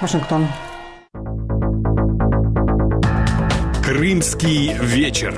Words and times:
Вашингтон. 0.00 0.46
Крымский 3.84 4.74
вечер. 4.80 5.34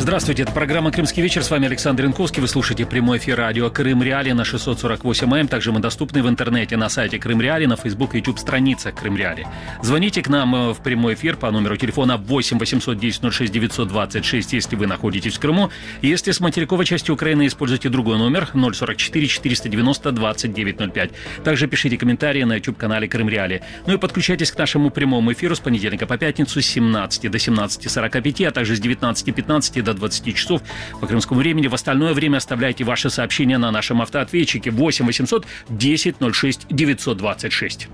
Здравствуйте, 0.00 0.44
это 0.44 0.52
программа 0.52 0.92
«Крымский 0.92 1.20
вечер». 1.24 1.42
С 1.42 1.50
вами 1.50 1.66
Александр 1.66 2.04
Янковский. 2.04 2.40
Вы 2.40 2.46
слушаете 2.46 2.86
прямой 2.86 3.18
эфир 3.18 3.36
радио 3.36 3.68
«Крым 3.68 4.00
Реали» 4.00 4.30
на 4.30 4.44
648 4.44 5.34
м. 5.34 5.48
Также 5.48 5.72
мы 5.72 5.80
доступны 5.80 6.22
в 6.22 6.28
интернете 6.28 6.76
на 6.76 6.88
сайте 6.88 7.18
«Крым 7.18 7.40
Реали», 7.40 7.66
на 7.66 7.74
Facebook 7.74 8.14
и 8.14 8.18
YouTube 8.18 8.38
страницах 8.38 8.94
«Крым 8.94 9.16
Реали». 9.16 9.48
Звоните 9.82 10.22
к 10.22 10.28
нам 10.28 10.54
э, 10.54 10.72
в 10.72 10.78
прямой 10.82 11.14
эфир 11.14 11.36
по 11.36 11.50
номеру 11.50 11.76
телефона 11.76 12.16
8 12.16 12.58
810 12.60 13.32
06 13.32 13.52
926, 13.52 14.52
если 14.52 14.76
вы 14.76 14.86
находитесь 14.86 15.34
в 15.36 15.40
Крыму. 15.40 15.70
Если 16.00 16.30
с 16.30 16.38
материковой 16.38 16.84
части 16.84 17.10
Украины 17.10 17.48
используйте 17.48 17.88
другой 17.88 18.18
номер 18.18 18.48
044 18.54 19.26
490 19.26 20.12
2905. 20.12 21.10
Также 21.42 21.66
пишите 21.66 21.98
комментарии 21.98 22.44
на 22.44 22.54
YouTube-канале 22.54 23.08
«Крым 23.08 23.28
Реали». 23.28 23.62
Ну 23.86 23.94
и 23.94 23.98
подключайтесь 23.98 24.52
к 24.52 24.58
нашему 24.58 24.90
прямому 24.90 25.32
эфиру 25.32 25.56
с 25.56 25.60
понедельника 25.60 26.06
по 26.06 26.16
пятницу 26.16 26.62
с 26.62 26.66
17 26.66 27.28
до 27.28 27.38
17.45, 27.38 28.46
а 28.46 28.52
также 28.52 28.76
с 28.76 28.80
19.15 28.80 29.87
до 29.87 29.87
20 29.94 30.34
часов 30.36 30.62
по 31.00 31.06
крымскому 31.06 31.40
времени. 31.40 31.66
В 31.66 31.74
остальное 31.74 32.14
время 32.14 32.38
оставляйте 32.38 32.84
ваши 32.84 33.10
сообщения 33.10 33.58
на 33.58 33.70
нашем 33.70 34.02
автоответчике 34.02 34.70
8 34.70 35.06
800 35.06 35.46
10 35.68 36.16
06 36.34 36.66
926. 36.70 37.88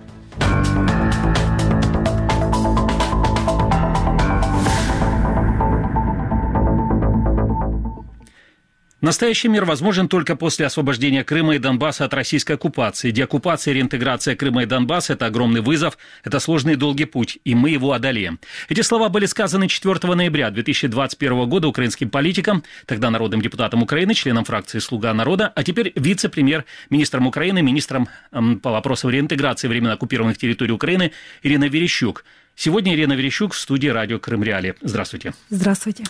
Настоящий 9.05 9.49
мир 9.49 9.67
возможен 9.67 10.09
только 10.09 10.35
после 10.35 10.65
освобождения 10.65 11.25
Крыма 11.25 11.57
и 11.57 11.59
Донбасса 11.59 12.07
от 12.07 12.15
российской 12.15 12.53
оккупации. 12.53 13.11
Деоккупация 13.11 13.73
и 13.73 13.75
реинтеграция 13.75 14.35
Крыма 14.35 14.63
и 14.63 14.67
Донбасса– 14.67 15.13
это 15.13 15.27
огромный 15.27 15.61
вызов, 15.61 15.99
это 16.25 16.41
сложный 16.41 16.73
и 16.73 16.77
долгий 16.77 17.05
путь, 17.05 17.39
и 17.45 17.55
мы 17.55 17.69
его 17.69 17.93
одолеем. 17.93 18.41
Эти 18.71 18.81
слова 18.81 19.11
были 19.11 19.27
сказаны 19.27 19.69
4 19.69 20.15
ноября 20.15 20.51
2021 20.51 21.47
года 21.51 21.69
украинским 21.69 22.09
политиком, 22.09 22.65
тогда 22.87 23.11
народным 23.11 23.43
депутатом 23.43 23.83
Украины, 23.83 24.15
членом 24.15 24.47
фракции 24.47 24.79
«Слуга 24.79 25.13
народа», 25.13 25.53
а 25.55 25.63
теперь 25.63 25.93
вице-премьер, 25.95 26.65
министром 26.89 27.27
Украины, 27.27 27.61
министром 27.61 28.09
по 28.31 28.71
вопросам 28.71 29.11
реинтеграции 29.11 29.69
временно 29.69 29.93
оккупированных 29.93 30.39
территорий 30.39 30.73
Украины 30.73 31.13
Ирина 31.43 31.69
Верещук– 31.69 32.25
Сегодня 32.57 32.95
Ирина 32.95 33.15
Верещук 33.15 33.53
в 33.53 33.59
студии 33.59 33.89
радио 33.89 34.21
Крым 34.21 34.45
Реали. 34.45 34.77
Здравствуйте. 34.81 35.35
Здравствуйте. 35.51 36.05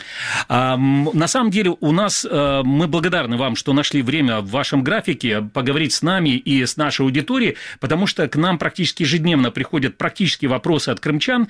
А, 0.49 0.77
на 0.77 1.27
самом 1.27 1.51
деле 1.51 1.75
у 1.81 1.91
нас, 1.91 2.27
а, 2.29 2.63
мы 2.63 2.87
благодарны 2.87 3.39
вам, 3.39 3.57
что 3.57 3.73
нашли 3.73 4.03
время 4.03 4.41
в 4.41 4.51
вашем 4.51 4.85
графике 4.85 5.41
поговорить 5.41 5.95
с 5.95 6.03
нами 6.03 6.31
и 6.31 6.67
с 6.67 6.77
нашей 6.77 7.03
аудиторией, 7.03 7.57
потому 7.81 8.07
что 8.07 8.29
к 8.29 8.37
нам 8.37 8.59
практически 8.59 9.03
ежедневно 9.03 9.51
приходят 9.51 9.97
практически 9.97 10.45
вопросы 10.45 10.91
от 10.91 11.01
крымчан, 11.01 11.49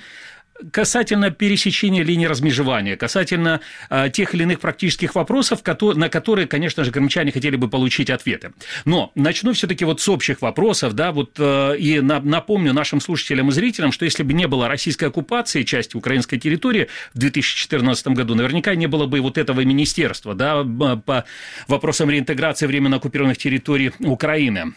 Касательно 0.71 1.31
пересечения 1.31 2.05
линии 2.05 2.27
размежевания, 2.27 2.97
касательно 2.97 3.61
э, 3.91 4.09
тех 4.11 4.35
или 4.35 4.45
иных 4.45 4.61
практических 4.61 5.17
вопросов, 5.17 5.65
которые, 5.65 5.99
на 5.99 6.09
которые, 6.09 6.47
конечно 6.47 6.85
же, 6.85 6.93
крымчане 6.93 7.33
хотели 7.33 7.57
бы 7.57 7.69
получить 7.69 8.09
ответы. 8.09 8.53
Но 8.85 9.11
начну 9.17 9.53
все-таки 9.53 9.85
вот 9.85 10.01
с 10.01 10.09
общих 10.09 10.43
вопросов, 10.43 10.93
да, 10.93 11.11
вот 11.11 11.37
э, 11.39 11.77
и 11.77 12.01
на, 12.01 12.21
напомню 12.21 12.73
нашим 12.73 13.01
слушателям 13.01 13.49
и 13.49 13.53
зрителям, 13.53 13.91
что 13.91 14.05
если 14.05 14.23
бы 14.23 14.33
не 14.33 14.47
было 14.47 14.69
российской 14.69 15.07
оккупации 15.07 15.65
части 15.65 15.97
украинской 15.97 16.39
территории 16.39 16.89
в 17.15 17.19
2014 17.19 18.07
году, 18.09 18.37
наверняка 18.37 18.77
не 18.77 18.87
было 18.87 19.07
бы 19.07 19.21
вот 19.21 19.39
этого 19.39 19.61
министерства, 19.65 20.35
да, 20.35 20.63
по 20.63 21.25
вопросам 21.67 22.11
реинтеграции 22.11 22.67
временно 22.67 22.97
оккупированных 22.97 23.39
территорий 23.39 23.91
Украины. 23.99 24.75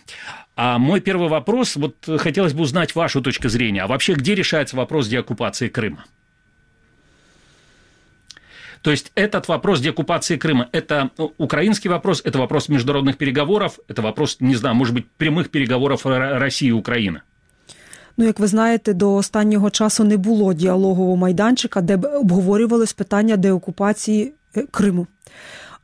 А 0.57 0.79
мой 0.79 1.01
первый 1.01 1.29
вопрос, 1.29 1.77
вот 1.77 1.95
хотелось 2.19 2.53
бы 2.53 2.62
узнать 2.62 2.95
вашу 2.95 3.23
точку 3.23 3.48
зрения. 3.48 3.83
А 3.83 3.87
вообще, 3.87 4.15
где 4.15 4.35
решается 4.35 4.77
вопрос 4.77 5.09
деоккупации 5.09 5.69
Крыма? 5.69 6.05
То 8.83 8.91
есть 8.91 9.12
этот 9.15 9.48
вопрос 9.48 9.80
деоккупации 9.80 10.36
Крыма – 10.36 10.73
это 10.73 11.11
ну, 11.17 11.33
украинский 11.39 11.89
вопрос, 11.89 12.20
это 12.25 12.39
вопрос 12.39 12.69
международных 12.69 13.17
переговоров, 13.17 13.79
это 13.89 14.03
вопрос, 14.03 14.36
не 14.41 14.57
знаю, 14.57 14.75
может 14.75 14.95
быть, 14.95 15.05
прямих 15.17 15.48
переговорів 15.48 16.01
Росії 16.41 16.69
і 16.69 16.73
України? 16.73 17.20
Ну, 18.17 18.25
як 18.25 18.39
ви 18.39 18.47
знаєте, 18.47 18.95
до 18.95 19.14
останнього 19.14 19.70
часу 19.70 20.05
не 20.05 20.17
було 20.17 20.55
діалогового 20.55 21.17
майданчика, 21.17 21.80
де 21.80 21.97
б 21.97 22.07
обговорювалось 22.07 22.92
питання 22.92 23.36
деокупації 23.36 24.33
Криму. 24.70 25.07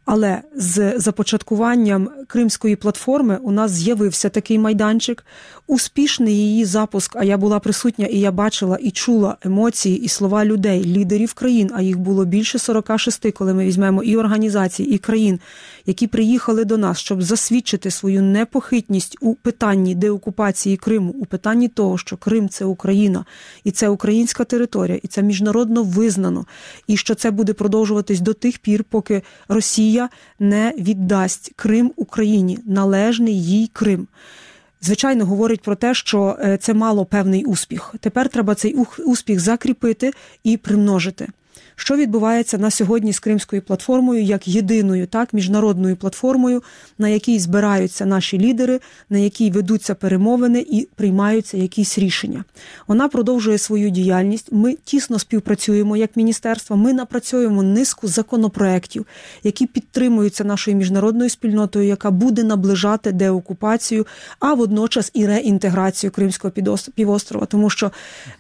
Але 0.06 0.42
з 0.56 1.00
започаткуванням 1.00 2.10
Кримської 2.28 2.76
платформи 2.76 3.38
у 3.42 3.52
нас 3.52 3.72
з'явився 3.72 4.30
такий 4.30 4.60
майданчик, 4.60 5.26
успішний 5.68 6.36
її 6.36 6.66
запуск. 6.66 7.16
А 7.16 7.24
я 7.24 7.38
була 7.38 7.60
присутня, 7.60 8.06
і 8.06 8.20
я 8.20 8.32
бачила 8.32 8.78
і 8.82 8.92
чула 8.92 9.38
емоції 9.42 10.02
і 10.02 10.08
слова 10.08 10.46
людей, 10.46 10.86
лідерів 10.86 11.34
країн. 11.34 11.72
А 11.74 11.82
їх 11.82 12.00
було 12.00 12.26
більше 12.26 12.60
46, 12.60 13.32
коли 13.32 13.54
ми 13.54 13.66
візьмемо 13.66 14.04
і 14.04 14.18
організацій, 14.18 14.84
і 14.84 14.98
країн, 14.98 15.40
які 15.86 16.08
приїхали 16.08 16.66
до 16.66 16.78
нас, 16.78 17.00
щоб 17.00 17.22
засвідчити 17.22 17.92
свою 17.92 18.22
непохитність 18.22 19.18
у 19.22 19.36
питанні 19.36 19.96
деокупації 19.96 20.78
Криму, 20.78 21.16
у 21.20 21.26
питанні 21.26 21.68
того, 21.68 21.98
що 21.98 22.18
Крим 22.18 22.50
це 22.50 22.66
Україна, 22.66 23.26
і 23.64 23.72
це 23.72 23.90
українська 23.90 24.44
територія, 24.44 25.00
і 25.04 25.08
це 25.08 25.24
міжнародно 25.24 25.84
визнано, 25.84 26.46
і 26.88 26.98
що 26.98 27.16
це 27.16 27.32
буде 27.32 27.54
продовжуватись 27.54 28.20
до 28.20 28.34
тих 28.34 28.58
пір, 28.58 28.84
поки 28.84 29.22
Росія 29.48 30.10
не 30.40 30.74
віддасть 30.78 31.52
Крим 31.56 31.92
Україні, 31.96 32.60
належний 32.66 33.44
їй 33.44 33.70
Крим. 33.74 34.08
Звичайно, 34.84 35.26
говорить 35.26 35.62
про 35.62 35.76
те, 35.76 35.94
що 35.94 36.38
це 36.60 36.74
мало 36.74 37.06
певний 37.06 37.46
успіх. 37.46 37.96
Тепер 38.00 38.30
треба 38.30 38.56
цей 38.56 38.76
успіх 39.06 39.40
закріпити 39.40 40.12
і 40.44 40.58
примножити 40.58 41.28
що 41.76 41.96
відбувається 41.96 42.58
на 42.58 42.72
сьогодні 42.72 43.14
з 43.14 43.20
Кримською 43.20 43.62
платформою 43.62 44.24
як 44.24 44.48
єдиною, 44.48 45.08
так 45.08 45.34
міжнародною 45.34 45.96
платформою, 45.96 46.64
на 46.98 47.10
якій 47.10 47.40
збираються 47.40 48.06
наші 48.06 48.40
лідери, 48.40 48.80
на 49.10 49.18
якій 49.18 49.52
ведуться 49.52 49.96
перемовини 49.96 50.66
і 50.70 50.88
приймаються 50.96 51.58
якісь 51.58 52.00
рішення. 52.00 52.44
Вона 52.88 53.08
продовжує 53.08 53.58
свою 53.58 53.90
діяльність. 53.90 54.48
Ми 54.52 54.78
тісно 54.84 55.20
співпрацюємо 55.20 55.98
як 55.98 56.16
міністерство. 56.16 56.78
Ми 56.78 56.94
напрацьовуємо 56.94 57.64
низку 57.64 58.08
законопроєктів, 58.08 59.06
які 59.44 59.66
підтримуються 59.66 60.44
нашою 60.44 60.78
міжнародною 60.78 61.30
спільнотою, 61.30 61.88
яка 61.88 62.12
буде 62.12 62.44
наближати 62.44 63.12
деокупацію, 63.12 64.08
а 64.40 64.54
водночас 64.54 65.12
і 65.14 65.26
реінтеграцію 65.26 66.12
Кримського 66.12 66.54
півострова. 66.96 67.46
Тому 67.46 67.70
що 67.70 67.92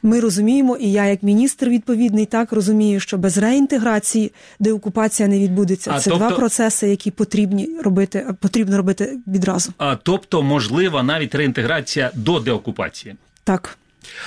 ми 0.03 0.19
розуміємо, 0.19 0.77
і 0.77 0.91
я, 0.91 1.05
як 1.05 1.23
міністр 1.23 1.69
відповідний, 1.69 2.25
так 2.25 2.51
розумію, 2.51 2.99
що 2.99 3.17
без 3.23 3.37
реінтеграції 3.37 4.31
деокупація 4.59 5.29
не 5.29 5.39
відбудеться. 5.39 5.91
А, 5.93 5.99
Це 5.99 6.09
тобто... 6.09 6.27
два 6.27 6.37
процеси, 6.37 6.89
які 6.89 7.11
потрібні 7.11 7.69
робити, 7.83 8.27
потрібно 8.39 8.77
робити 8.77 9.19
відразу. 9.27 9.73
А 9.77 9.95
тобто, 9.95 10.43
можлива 10.43 11.03
навіть 11.03 11.35
реінтеграція 11.35 12.11
до 12.13 12.39
деокупації. 12.39 13.15
Так. 13.43 13.77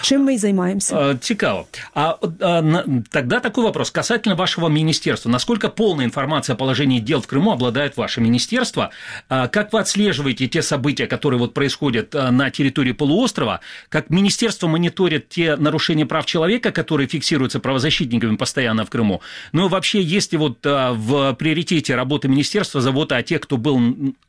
Чем 0.03 0.25
мы 0.25 0.35
и 0.35 0.39
занимаемся. 0.39 1.19
Цікаво. 1.21 1.67
А, 1.95 2.19
а 2.41 2.85
тогда 3.11 3.41
такой 3.41 3.65
вопрос 3.65 3.91
касательно 3.91 4.37
вашего 4.37 4.69
министерства. 4.69 5.31
Насколько 5.31 5.69
полная 5.69 6.05
информация 6.05 6.55
о 6.55 6.57
положении 6.57 7.01
дел 7.01 7.21
в 7.21 7.27
Крыму 7.27 7.53
обладает 7.53 7.97
ваше 7.97 8.21
министерство? 8.21 8.91
А, 9.29 9.49
как 9.49 9.73
вы 9.73 9.81
отслеживаете 9.81 10.49
те 10.49 10.63
события, 10.63 11.07
которые 11.07 11.39
вот 11.39 11.55
происходят 11.55 12.15
на 12.15 12.51
территории 12.51 12.93
полуострова? 12.93 13.61
Как 13.89 14.11
министерство 14.11 14.69
мониторит 14.69 15.29
те 15.29 15.57
нарушения 15.57 16.07
прав 16.07 16.27
человека, 16.27 16.71
которые 16.71 17.09
фиксируются 17.09 17.61
правозащитниками 17.61 18.37
постоянно 18.37 18.85
в 18.85 18.91
Крыму? 18.91 19.21
Ну 19.53 19.67
и 19.67 19.69
вообще, 19.69 20.01
есть 20.01 20.33
ли 20.33 20.39
вот 20.39 20.59
в 20.65 21.35
приоритете 21.35 21.95
работы 21.95 22.29
министерства 22.29 22.81
забота 22.81 23.17
о 23.17 23.23
тех, 23.23 23.41
кто 23.41 23.57
был 23.57 23.81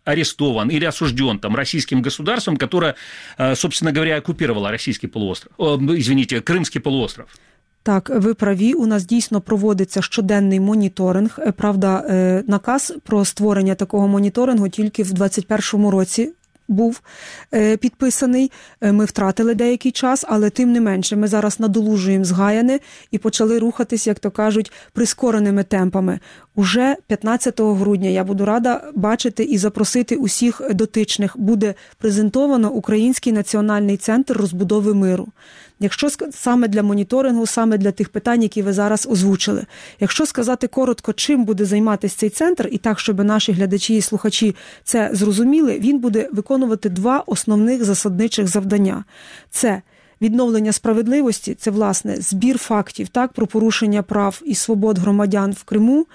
арестован 0.04 0.70
или 0.70 0.86
осужден 0.86 1.40
там 1.40 1.56
российским 1.56 2.02
государством, 2.02 2.58
которое, 2.58 2.96
собственно 3.56 3.92
говоря, 3.92 4.18
оккупировало 4.18 4.72
российский 4.72 5.08
полуостров? 5.08 5.37
Полуостров, 5.58 5.90
о, 5.90 5.94
извините, 5.94 6.42
Кримський 6.42 6.82
полуостров. 6.82 7.28
Так, 7.84 8.12
ви 8.16 8.34
праві. 8.34 8.74
У 8.74 8.86
нас 8.86 9.06
дійсно 9.06 9.42
проводиться 9.42 10.02
щоденний 10.02 10.60
моніторинг. 10.60 11.40
Правда, 11.58 12.04
наказ 12.48 12.94
про 13.04 13.26
створення 13.26 13.76
такого 13.76 14.08
моніторингу 14.08 14.70
тільки 14.70 15.04
в 15.04 15.14
2021 15.14 15.90
році. 15.90 16.34
Був 16.68 17.02
е, 17.54 17.78
підписаний, 17.78 18.52
ми 18.82 19.06
втратили 19.06 19.56
деякий 19.56 19.92
час, 19.92 20.26
але 20.28 20.50
тим 20.50 20.72
не 20.72 20.82
менше, 20.82 21.16
ми 21.16 21.28
зараз 21.28 21.60
надолужуємо 21.60 22.26
згаяне 22.26 22.80
і 23.12 23.18
почали 23.18 23.60
рухатись, 23.60 24.08
як 24.08 24.20
то 24.20 24.32
кажуть, 24.32 24.72
прискореними 24.94 25.64
темпами. 25.64 26.20
Уже 26.56 26.96
15 27.08 27.62
грудня 27.62 28.10
я 28.10 28.24
буду 28.24 28.46
рада 28.46 28.92
бачити 28.96 29.44
і 29.44 29.58
запросити 29.58 30.16
усіх 30.16 30.62
дотичних. 30.72 31.38
Буде 31.38 31.74
презентовано 31.98 32.72
Український 32.72 33.34
національний 33.34 33.98
центр 33.98 34.38
розбудови 34.38 34.94
миру. 34.94 35.28
Якщо 35.80 36.10
саме 36.32 36.68
для 36.68 36.84
моніторингу, 36.84 37.46
саме 37.46 37.78
для 37.78 37.92
тих 37.92 38.10
питань, 38.10 38.44
які 38.44 38.62
ви 38.62 38.74
зараз 38.74 39.08
озвучили, 39.12 39.66
якщо 40.00 40.26
сказати 40.26 40.68
коротко, 40.68 41.14
чим 41.14 41.46
буде 41.46 41.66
займатися 41.66 42.16
цей 42.18 42.30
центр, 42.30 42.70
і 42.72 42.78
так, 42.78 43.00
щоб 43.00 43.24
наші 43.24 43.52
глядачі 43.52 43.96
і 43.96 44.02
слухачі 44.02 44.56
це 44.84 45.10
зрозуміли, 45.14 45.80
він 45.80 46.00
буде 46.00 46.30
виконувати 46.34 46.90
два 46.90 47.24
основних 47.28 47.84
засадничих 47.84 48.48
завдання: 48.48 49.04
це 49.50 49.82
відновлення 50.22 50.72
справедливості 50.72 51.56
це 51.56 51.72
власне 51.72 52.16
збір 52.16 52.58
фактів 52.58 53.08
так 53.08 53.34
про 53.34 53.48
порушення 53.48 54.04
прав 54.04 54.42
і 54.46 54.56
свобод 54.56 54.98
громадян 54.98 55.52
в 55.52 55.64
Криму, 55.64 56.06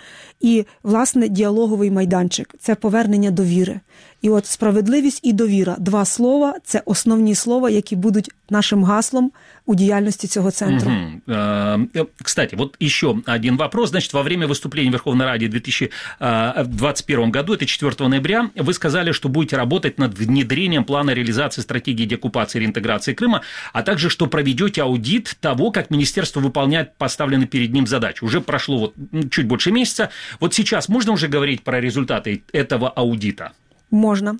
і 0.42 0.66
власне 0.84 1.30
діалоговий 1.30 1.92
майданчик 1.92 2.56
це 2.60 2.76
повернення 2.76 3.32
довіри. 3.32 3.80
І 4.22 4.30
от 4.30 4.46
справедливість 4.46 5.20
і 5.24 5.34
довіра 5.34 5.76
два 5.80 6.06
слова 6.06 6.56
це 6.64 6.82
основні 6.86 7.36
слова, 7.36 7.70
які 7.70 7.96
будуть 7.96 8.32
нашим 8.50 8.84
гаслом 8.84 9.32
у 9.66 9.76
деятельности 9.76 10.28
этого 10.28 10.52
центра. 10.52 10.92
Угу. 11.28 12.08
Кстати, 12.24 12.56
вот 12.56 12.78
еще 12.82 13.16
один 13.26 13.58
вопрос. 13.58 13.90
Значит, 13.90 14.14
во 14.14 14.24
время 14.24 14.48
выступления 14.48 14.90
в 14.90 14.94
Верховной 14.94 15.26
Раде 15.26 15.48
в 15.48 15.50
2021 15.50 17.32
году, 17.32 17.54
это 17.54 17.66
4 17.66 18.10
ноября, 18.10 18.50
вы 18.56 18.74
сказали, 18.74 19.12
что 19.12 19.30
будете 19.30 19.58
работать 19.58 20.00
над 20.00 20.18
внедрением 20.18 20.84
плана 20.84 21.12
реализации 21.12 21.62
стратегии 21.62 22.06
деоккупации 22.06 22.60
и 22.60 22.62
реинтеграции 22.62 23.14
Крыма, 23.14 23.42
а 23.74 23.84
также, 23.84 24.10
что 24.10 24.28
проведете 24.28 24.82
аудит 24.82 25.38
того, 25.42 25.72
как 25.72 25.92
министерство 25.92 26.40
выполняет 26.40 26.96
поставленные 26.98 27.48
перед 27.48 27.74
ним 27.74 27.86
задачи. 27.86 28.24
Уже 28.24 28.42
прошло 28.42 28.78
вот 28.78 28.94
чуть 29.32 29.46
больше 29.46 29.72
месяца. 29.72 30.10
Вот 30.41 30.55
сейчас 30.55 30.89
можно 30.89 31.13
уже 31.13 31.29
говорить 31.29 31.63
про 31.63 31.81
результаты 31.81 32.43
этого 32.53 32.89
аудита? 32.89 33.53
Можна. 33.91 34.37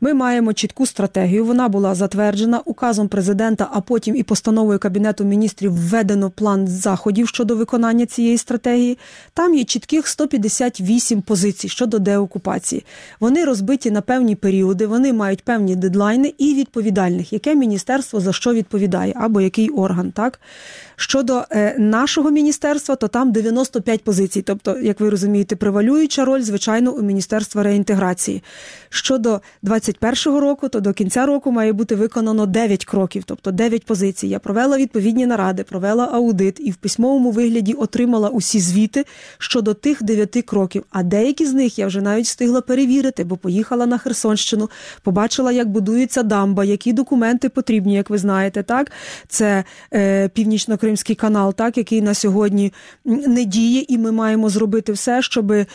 Ми 0.00 0.14
маємо 0.14 0.52
чітку 0.52 0.86
стратегію. 0.86 1.44
Вона 1.44 1.68
була 1.68 1.94
затверджена 1.94 2.60
указом 2.64 3.08
президента, 3.08 3.68
а 3.72 3.80
потім 3.80 4.16
і 4.16 4.22
постановою 4.22 4.78
кабінету 4.78 5.24
міністрів 5.24 5.72
введено 5.72 6.30
план 6.30 6.68
заходів 6.68 7.28
щодо 7.28 7.56
виконання 7.56 8.06
цієї 8.06 8.38
стратегії. 8.38 8.98
Там 9.34 9.54
є 9.54 9.64
чітких 9.64 10.08
158 10.08 11.22
позицій 11.22 11.68
щодо 11.68 11.98
деокупації. 11.98 12.84
Вони 13.20 13.44
розбиті 13.44 13.90
на 13.90 14.00
певні 14.00 14.34
періоди, 14.34 14.86
вони 14.86 15.12
мають 15.12 15.42
певні 15.42 15.76
дедлайни 15.76 16.34
і 16.38 16.54
відповідальних, 16.54 17.32
яке 17.32 17.54
міністерство 17.54 18.20
за 18.20 18.32
що 18.32 18.54
відповідає, 18.54 19.12
або 19.16 19.40
який 19.40 19.68
орган. 19.68 20.12
Так 20.12 20.40
щодо 20.98 21.44
е, 21.50 21.76
нашого 21.78 22.30
міністерства, 22.30 22.96
то 22.96 23.08
там 23.08 23.32
95 23.32 24.04
позицій. 24.04 24.42
Тобто, 24.42 24.78
як 24.78 25.00
ви 25.00 25.10
розумієте, 25.10 25.56
превалююча 25.56 26.24
роль, 26.24 26.40
звичайно, 26.40 26.92
у 26.92 27.02
міністерства 27.02 27.62
реінтеграції. 27.62 28.42
Щодо 28.90 29.40
2021 29.62 30.40
року, 30.40 30.68
то 30.68 30.80
до 30.80 30.92
кінця 30.92 31.26
року 31.26 31.52
має 31.52 31.72
бути 31.72 31.94
виконано 31.94 32.46
9 32.46 32.84
кроків, 32.84 33.22
тобто 33.26 33.50
9 33.50 33.84
позицій. 33.84 34.28
Я 34.28 34.38
провела 34.38 34.78
відповідні 34.78 35.26
наради, 35.26 35.62
провела 35.62 36.08
аудит 36.12 36.60
і 36.60 36.70
в 36.70 36.76
письмовому 36.76 37.30
вигляді 37.30 37.72
отримала 37.72 38.28
усі 38.28 38.60
звіти 38.60 39.04
щодо 39.38 39.74
тих 39.74 40.02
9 40.02 40.42
кроків. 40.46 40.84
А 40.90 41.02
деякі 41.02 41.46
з 41.46 41.54
них 41.54 41.78
я 41.78 41.86
вже 41.86 42.00
навіть 42.00 42.26
встигла 42.26 42.60
перевірити, 42.60 43.24
бо 43.24 43.36
поїхала 43.36 43.86
на 43.86 43.98
Херсонщину, 43.98 44.70
побачила, 45.02 45.52
як 45.52 45.68
будується 45.68 46.22
дамба, 46.22 46.64
які 46.64 46.92
документи 46.92 47.48
потрібні, 47.48 47.94
як 47.94 48.10
ви 48.10 48.18
знаєте, 48.18 48.62
так 48.62 48.92
це 49.28 49.64
е, 49.94 50.28
північно-кримський 50.88 51.16
канал, 51.16 51.54
так 51.54 51.76
який 51.76 52.02
на 52.02 52.14
сьогодні 52.14 52.72
не 53.04 53.44
діє, 53.44 53.84
і 53.88 53.98
ми 53.98 54.12
маємо 54.12 54.48
зробити 54.48 54.92
все, 54.92 55.22
щоб 55.22 55.52
е, 55.52 55.66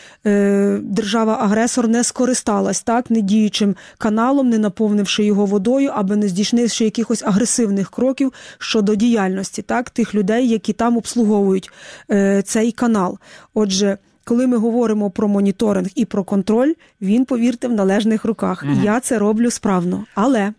держава-агресор 0.82 1.88
не 1.88 2.04
скористалась 2.04 2.82
так 2.82 3.12
недіючим 3.12 3.76
каналом, 3.98 4.50
не 4.50 4.58
наповнивши 4.58 5.24
його 5.24 5.46
водою, 5.46 5.92
аби 5.94 6.16
не 6.16 6.28
здійснивши 6.28 6.84
якихось 6.86 7.24
агресивних 7.24 7.92
кроків 7.92 8.34
щодо 8.60 8.96
діяльності 8.96 9.62
так 9.62 9.90
тих 9.90 10.16
людей, 10.16 10.48
які 10.48 10.74
там 10.74 10.98
обслуговують 10.98 11.72
е, 12.12 12.42
цей 12.42 12.72
канал. 12.72 13.20
Отже. 13.54 13.98
Коли 14.26 14.48
ми 14.48 14.58
говоримо 14.58 15.10
про 15.10 15.28
моніторинг 15.28 15.88
і 15.96 16.06
про 16.06 16.24
контроль, 16.24 16.74
він, 17.02 17.26
повірте, 17.26 17.68
в 17.68 17.74
належних 17.74 18.26
руках. 18.26 18.64
Угу. 18.68 18.82
Я 18.84 19.00
це 19.00 19.20
роблю 19.20 19.52
справно. 19.52 20.06
Але 20.16 20.54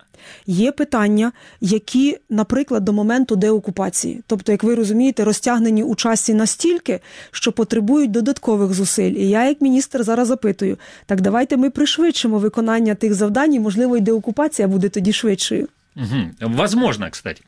Є 0.47 0.73
питання, 0.73 1.33
які, 1.61 2.19
наприклад, 2.31 2.85
до 2.85 2.93
моменту 2.93 3.37
деокупації, 3.37 4.21
тобто, 4.27 4.53
як 4.53 4.63
ви 4.63 4.75
розумієте, 4.75 5.25
розтягнені 5.25 5.83
у 5.83 5.95
часі 5.95 6.35
настільки, 6.35 7.01
що 7.31 7.53
потребують 7.53 8.11
додаткових 8.11 8.75
зусиль. 8.75 9.13
І 9.13 9.29
я, 9.29 9.49
як 9.49 9.61
міністр, 9.61 10.03
зараз 10.03 10.29
запитую: 10.29 10.79
так 11.07 11.21
давайте 11.21 11.57
ми 11.57 11.71
пришвидшимо 11.71 12.39
виконання 12.39 12.95
тих 12.95 13.15
завдань, 13.15 13.55
і, 13.55 13.61
можливо, 13.61 13.97
і 13.97 14.01
деокупація 14.01 14.69
буде 14.69 14.89
тоді 14.89 15.13
швидшою. 15.13 15.69
Угу. 15.97 16.51
Возможно, 16.55 17.09
кстати. 17.11 17.41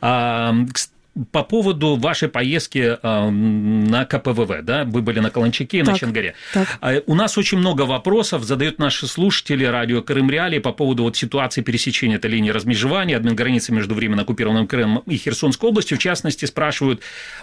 А, 0.00 0.52
по 1.32 1.42
поводу 1.42 1.96
вашей 1.96 2.28
поездки 2.28 2.98
э, 3.02 3.30
на 3.30 4.04
КПВВ, 4.04 4.62
да, 4.62 4.84
вы 4.84 5.00
были 5.00 5.20
на 5.20 5.30
Каланчаке 5.30 5.78
и 5.78 5.82
так, 5.82 5.94
на 5.94 5.98
Чангаре. 5.98 6.34
Так. 6.52 6.78
А, 6.80 7.00
у 7.06 7.14
нас 7.14 7.38
очень 7.38 7.58
много 7.58 7.82
вопросов 7.82 8.44
задают 8.44 8.78
наши 8.78 9.06
слушатели 9.06 9.64
радио 9.64 10.02
Крым 10.02 10.30
Реалии 10.30 10.58
по 10.58 10.72
поводу 10.72 11.04
вот 11.04 11.16
ситуации 11.16 11.62
пересечения 11.62 12.16
этой 12.16 12.30
линии 12.30 12.50
размежевания, 12.50 13.16
админ 13.16 13.34
границы 13.34 13.72
между 13.72 13.94
временно 13.94 14.22
оккупированным 14.22 14.66
Крымом 14.66 15.02
и 15.06 15.16
Херсонской 15.16 15.70
областью. 15.70 15.96
В 15.96 16.00
частности, 16.00 16.44
спрашивают 16.44 17.00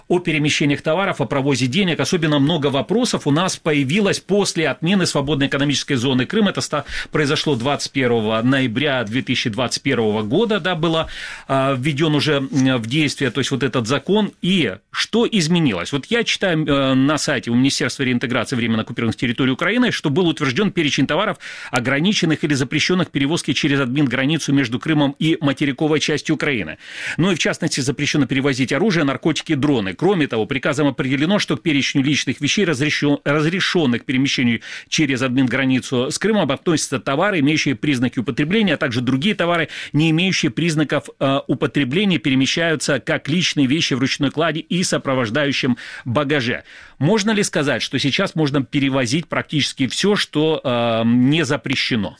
о 0.07 0.19
перемещениях 0.19 0.81
товаров, 0.81 1.19
о 1.19 1.25
провозе 1.25 1.67
денег. 1.67 1.99
Особенно 1.99 2.39
много 2.39 2.67
вопросов 2.67 3.25
у 3.25 3.31
нас 3.31 3.57
появилось 3.57 4.19
после 4.19 4.69
отмены 4.69 5.05
свободной 5.05 5.47
экономической 5.47 5.95
зоны 5.95 6.25
Крым. 6.25 6.47
Это 6.47 6.85
произошло 7.11 7.55
21 7.55 8.47
ноября 8.47 9.03
2021 9.03 10.27
года, 10.29 10.59
да, 10.59 10.75
было 10.75 11.07
а, 11.47 11.75
введен 11.77 12.15
уже 12.15 12.39
в 12.39 12.85
действие, 12.87 13.31
то 13.31 13.39
есть 13.39 13.51
вот 13.51 13.62
этот 13.63 13.87
закон 13.87 14.31
и 14.41 14.75
что 14.91 15.27
изменилось? 15.29 15.91
Вот 15.91 16.05
я 16.05 16.23
читаю 16.23 16.65
э, 16.65 16.93
на 16.93 17.17
сайте 17.17 17.49
у 17.49 17.55
Министерства 17.55 18.03
реинтеграции 18.03 18.55
временно 18.55 18.83
оккупированных 18.83 19.15
территорий 19.15 19.51
Украины, 19.51 19.91
что 19.91 20.11
был 20.11 20.27
утвержден 20.27 20.71
перечень 20.71 21.07
товаров, 21.07 21.37
ограниченных 21.71 22.43
или 22.43 22.53
запрещенных 22.53 23.09
перевозки 23.09 23.53
через 23.53 23.79
админ 23.79 24.05
границу 24.05 24.53
между 24.53 24.79
Крымом 24.79 25.15
и 25.17 25.37
материковой 25.41 25.99
частью 25.99 26.35
Украины. 26.35 26.77
Ну 27.17 27.31
и 27.31 27.35
в 27.35 27.39
частности 27.39 27.79
запрещено 27.79 28.27
перевозить 28.27 28.71
оружие, 28.71 29.03
наркотики, 29.03 29.55
дроны. 29.55 29.93
Кроме 29.93 30.27
того, 30.27 30.45
приказом 30.45 30.87
определено, 30.87 31.39
что 31.39 31.57
к 31.57 31.63
перечню 31.63 32.03
личных 32.03 32.41
вещей, 32.41 32.65
разрешенных 32.65 34.03
к 34.03 34.05
перемещению 34.05 34.61
через 34.89 35.21
админ 35.21 35.45
границу 35.45 36.11
с 36.11 36.19
Крымом, 36.19 36.51
относятся 36.51 36.99
товары, 36.99 37.39
имеющие 37.39 37.75
признаки 37.75 38.19
употребления, 38.19 38.75
а 38.75 38.77
также 38.77 39.01
другие 39.01 39.35
товары, 39.35 39.69
не 39.91 40.11
имеющие 40.11 40.51
признаков 40.51 41.09
э, 41.19 41.39
употребления, 41.47 42.19
перемещаются 42.19 42.99
как 42.99 43.27
личные 43.27 43.52
личные 43.53 43.67
вещи 43.67 43.95
в 43.95 43.99
ручной 43.99 44.31
кладе 44.31 44.59
и 44.59 44.83
сопровождающем 44.83 45.77
багаже. 46.05 46.63
Можно 46.99 47.31
ли 47.31 47.43
сказать, 47.43 47.81
что 47.81 47.99
сейчас 47.99 48.35
можно 48.35 48.63
перевозить 48.63 49.27
практически 49.27 49.87
все, 49.87 50.15
что 50.15 50.61
э, 50.63 51.03
не 51.05 51.45
запрещено? 51.45 52.17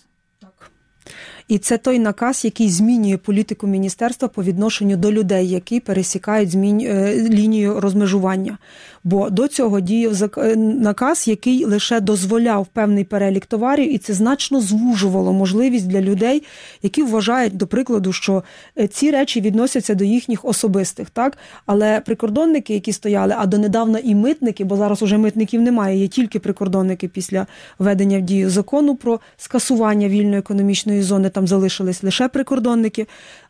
І 1.48 1.58
це 1.58 1.78
той 1.78 2.00
наказ, 2.00 2.46
який 2.46 2.70
змінює 2.70 3.18
політику 3.18 3.68
міністерства 3.68 4.28
по 4.28 4.44
відношенню 4.44 4.98
до 4.98 5.12
людей, 5.12 5.50
які 5.50 5.80
пересікають 5.80 6.52
змін... 6.52 6.80
Е, 6.82 7.16
лінію 7.30 7.80
розмежування. 7.80 8.58
Бо 9.04 9.30
до 9.30 9.48
цього 9.48 9.80
діяв 9.80 10.30
е, 10.38 10.56
наказ, 10.56 11.28
який 11.28 11.66
лише 11.66 12.00
дозволяв 12.00 12.68
певний 12.68 13.04
перелік 13.04 13.46
товарів, 13.46 13.94
і 13.94 13.98
це 13.98 14.14
значно 14.14 14.62
звужувало 14.62 15.34
можливість 15.34 15.88
для 15.88 16.02
людей, 16.02 16.44
які 16.82 17.04
вважають, 17.04 17.58
до 17.58 17.68
прикладу, 17.68 18.14
що 18.14 18.44
е, 18.80 18.88
ці 18.88 19.12
речі 19.12 19.42
відносяться 19.42 19.96
до 19.96 20.04
їхніх 20.04 20.46
особистих, 20.46 21.10
так 21.10 21.38
але 21.66 22.00
прикордонники, 22.00 22.74
які 22.74 22.94
стояли, 22.94 23.36
а 23.38 23.46
донедавна 23.46 24.00
і 24.00 24.16
митники, 24.16 24.64
бо 24.64 24.78
зараз 24.78 25.02
уже 25.02 25.18
митників 25.18 25.62
немає, 25.62 25.98
є 25.98 26.08
тільки 26.08 26.40
прикордонники 26.40 27.08
після 27.08 27.48
введення 27.80 28.18
в 28.18 28.22
дію 28.22 28.50
закону 28.50 28.96
про 28.96 29.20
скасування 29.38 30.08
вільної 30.08 30.40
економічної 30.40 31.02
зони. 31.02 31.30
Там 31.30 31.48
залишились 31.48 32.04
лише 32.04 32.28
прикордонники. 32.28 33.08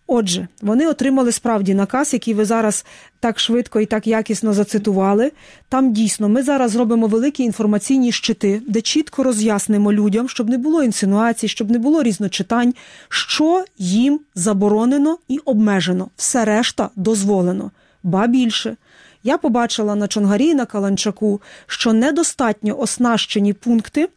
Отже, 0.07 0.47
вони 0.61 0.87
отримали 0.87 1.31
справді 1.31 1.73
наказ, 1.73 2.13
який 2.13 2.33
ви 2.33 2.45
зараз 2.45 2.85
так 3.19 3.39
швидко 3.39 3.79
і 3.79 3.85
так 3.85 4.07
якісно 4.07 4.53
зацитували. 4.53 5.31
Там 5.69 5.93
дійсно 5.93 6.29
ми 6.29 6.43
зараз 6.43 6.71
зробимо 6.71 7.07
великі 7.07 7.43
інформаційні 7.43 8.11
щити, 8.11 8.61
де 8.67 8.81
чітко 8.81 9.23
роз'яснимо 9.23 9.93
людям, 9.93 10.29
щоб 10.29 10.49
не 10.49 10.57
було 10.57 10.83
інсинуацій, 10.83 11.47
щоб 11.47 11.71
не 11.71 11.79
було 11.79 12.03
різночитань, 12.03 12.73
що 13.09 13.65
їм 13.77 14.19
заборонено 14.35 15.17
і 15.27 15.37
обмежено. 15.37 16.09
Все 16.15 16.45
решта 16.45 16.89
дозволено. 16.95 17.71
Ба 18.03 18.27
більше. 18.27 18.75
Я 19.23 19.37
побачила 19.37 19.95
на 19.95 20.07
Чонгарі 20.07 20.45
і 20.45 20.55
на 20.55 20.65
Каланчаку, 20.65 21.41
що 21.67 21.93
недостатньо 21.93 22.79
оснащені 22.79 23.53
пункти 23.53 24.09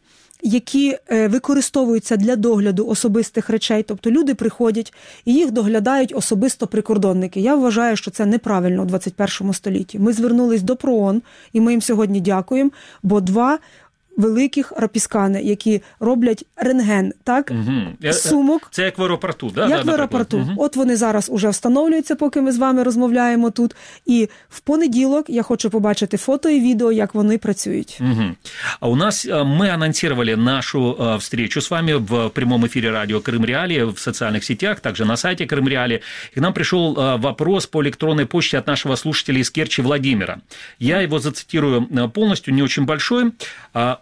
які 0.43 0.97
е, 1.11 1.27
використовуються 1.27 2.17
для 2.17 2.35
догляду 2.35 2.87
особистих 2.87 3.49
речей, 3.49 3.83
тобто 3.83 4.11
люди 4.11 4.35
приходять 4.35 4.93
і 5.25 5.33
їх 5.33 5.51
доглядають 5.51 6.13
особисто 6.15 6.67
прикордонники. 6.67 7.39
Я 7.39 7.55
вважаю, 7.55 7.95
що 7.95 8.11
це 8.11 8.25
неправильно 8.25 8.81
у 8.81 8.85
21 8.85 9.53
столітті. 9.53 9.99
Ми 9.99 10.13
звернулись 10.13 10.61
до 10.61 10.75
ПРООН, 10.75 11.21
і 11.53 11.61
ми 11.61 11.71
їм 11.71 11.81
сьогодні 11.81 12.21
дякуємо, 12.21 12.69
бо 13.03 13.21
два 13.21 13.59
великих 14.16 14.72
рапіскани, 14.76 15.42
які 15.42 15.82
роблять 16.00 16.44
рентген, 16.56 17.12
так 17.24 17.50
угу. 17.50 18.12
сумок. 18.12 18.68
Це 18.70 18.82
як 18.82 18.98
в 18.98 19.02
аеропорту, 19.02 19.50
да? 19.54 19.68
Як 19.68 19.84
да, 19.84 19.90
в 19.90 19.94
аеропорту. 19.94 20.38
Угу. 20.38 20.52
От 20.56 20.76
вони 20.76 20.96
зараз 20.96 21.28
уже 21.30 21.48
встановлюються, 21.48 22.14
поки 22.16 22.40
ми 22.40 22.52
з 22.52 22.58
вами 22.58 22.82
розмовляємо 22.82 23.50
тут. 23.50 23.76
І 24.06 24.28
в 24.50 24.60
понеділок 24.60 25.26
я 25.28 25.42
хочу 25.42 25.70
побачити 25.70 26.16
фото 26.16 26.48
і 26.48 26.60
відео, 26.60 26.92
як 26.92 27.14
вони 27.14 27.38
працюють. 27.38 27.98
Угу. 28.00 28.22
А 28.80 28.88
у 28.88 28.96
нас 28.96 29.26
мы 29.26 29.68
анонсировали 29.68 30.36
нашу 30.36 30.96
встречу 31.18 31.60
с 31.60 31.70
вами 31.70 31.94
в 31.94 32.28
прямом 32.28 32.66
эфире 32.66 32.90
радио 32.90 33.20
Крым 33.20 33.46
Реалии 33.46 33.82
в 33.82 33.98
социальных 33.98 34.44
сетях, 34.44 34.80
также 34.80 35.04
на 35.04 35.16
сайте 35.16 35.46
Крым 35.46 35.68
Реалии. 35.68 36.00
И 36.32 36.34
к 36.34 36.42
нам 36.42 36.52
пришел 36.52 36.94
вопрос 37.18 37.66
по 37.66 37.82
электронной 37.82 38.26
почте 38.26 38.58
от 38.58 38.66
нашего 38.66 38.96
слушателя 38.96 39.38
из 39.38 39.50
Керчи 39.50 39.82
Владимира. 39.82 40.40
Я 40.78 41.00
его 41.00 41.18
зацитирую 41.18 41.88
полностью, 42.10 42.54
не 42.54 42.62
очень 42.62 42.84
большой. 42.84 43.32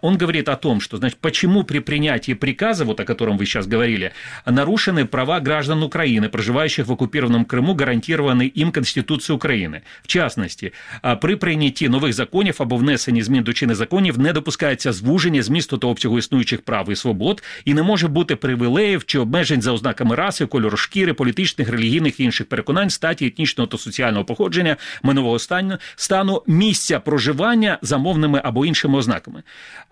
Он 0.01 0.04
говорит 0.05 0.49
о 0.49 0.55
том, 0.55 0.81
что, 0.81 0.97
значит, 0.97 1.19
почему 1.19 1.63
при 1.63 1.79
принятии 1.79 2.33
приказа, 2.33 2.85
вот 2.85 2.99
о 2.99 3.05
котором 3.05 3.37
вы 3.37 3.45
сейчас 3.45 3.67
говорили, 3.67 4.11
нарушены 4.45 5.05
права 5.05 5.39
граждан 5.39 5.83
Украины, 5.83 6.29
проживающих 6.29 6.87
в 6.87 6.91
оккупированном 6.91 7.45
Крыму, 7.45 7.73
гарантированные 7.73 8.47
им 8.47 8.71
Конституцией 8.71 9.35
України. 9.35 9.81
В 10.03 10.07
частності, 10.07 10.73
при 11.21 11.35
прийнятті 11.35 11.89
нових 11.89 12.13
законів 12.13 12.55
або 12.59 12.77
внесенні 12.77 13.23
змін 13.23 13.43
до 13.43 13.53
чинних 13.53 13.77
законів 13.77 14.19
не 14.19 14.33
допускається 14.33 14.91
звуження 14.93 15.43
змісту 15.43 15.77
та 15.77 15.87
обсягу 15.87 16.17
існуючих 16.17 16.61
прав 16.61 16.91
і 16.91 16.95
свобод, 16.95 17.43
і 17.65 17.73
не 17.73 17.83
може 17.83 18.07
бути 18.07 18.35
привілеїв 18.35 19.05
чи 19.05 19.19
обмежень 19.19 19.61
за 19.61 19.71
ознаками 19.71 20.15
раси, 20.15 20.45
кольору 20.45 20.77
шкіри, 20.77 21.13
політичних, 21.13 21.69
релігійних 21.69 22.19
і 22.19 22.23
інших 22.23 22.49
переконань, 22.49 22.89
статі, 22.89 23.25
етнічного 23.25 23.67
та 23.67 23.77
соціального 23.77 24.25
походження, 24.25 24.77
минулого 25.03 25.39
стану, 25.39 25.77
стану 25.95 26.43
місця 26.47 26.99
проживання 26.99 27.77
за 27.81 27.97
мовними 27.97 28.41
або 28.43 28.65
іншими 28.65 28.97
ознаками. 28.97 29.43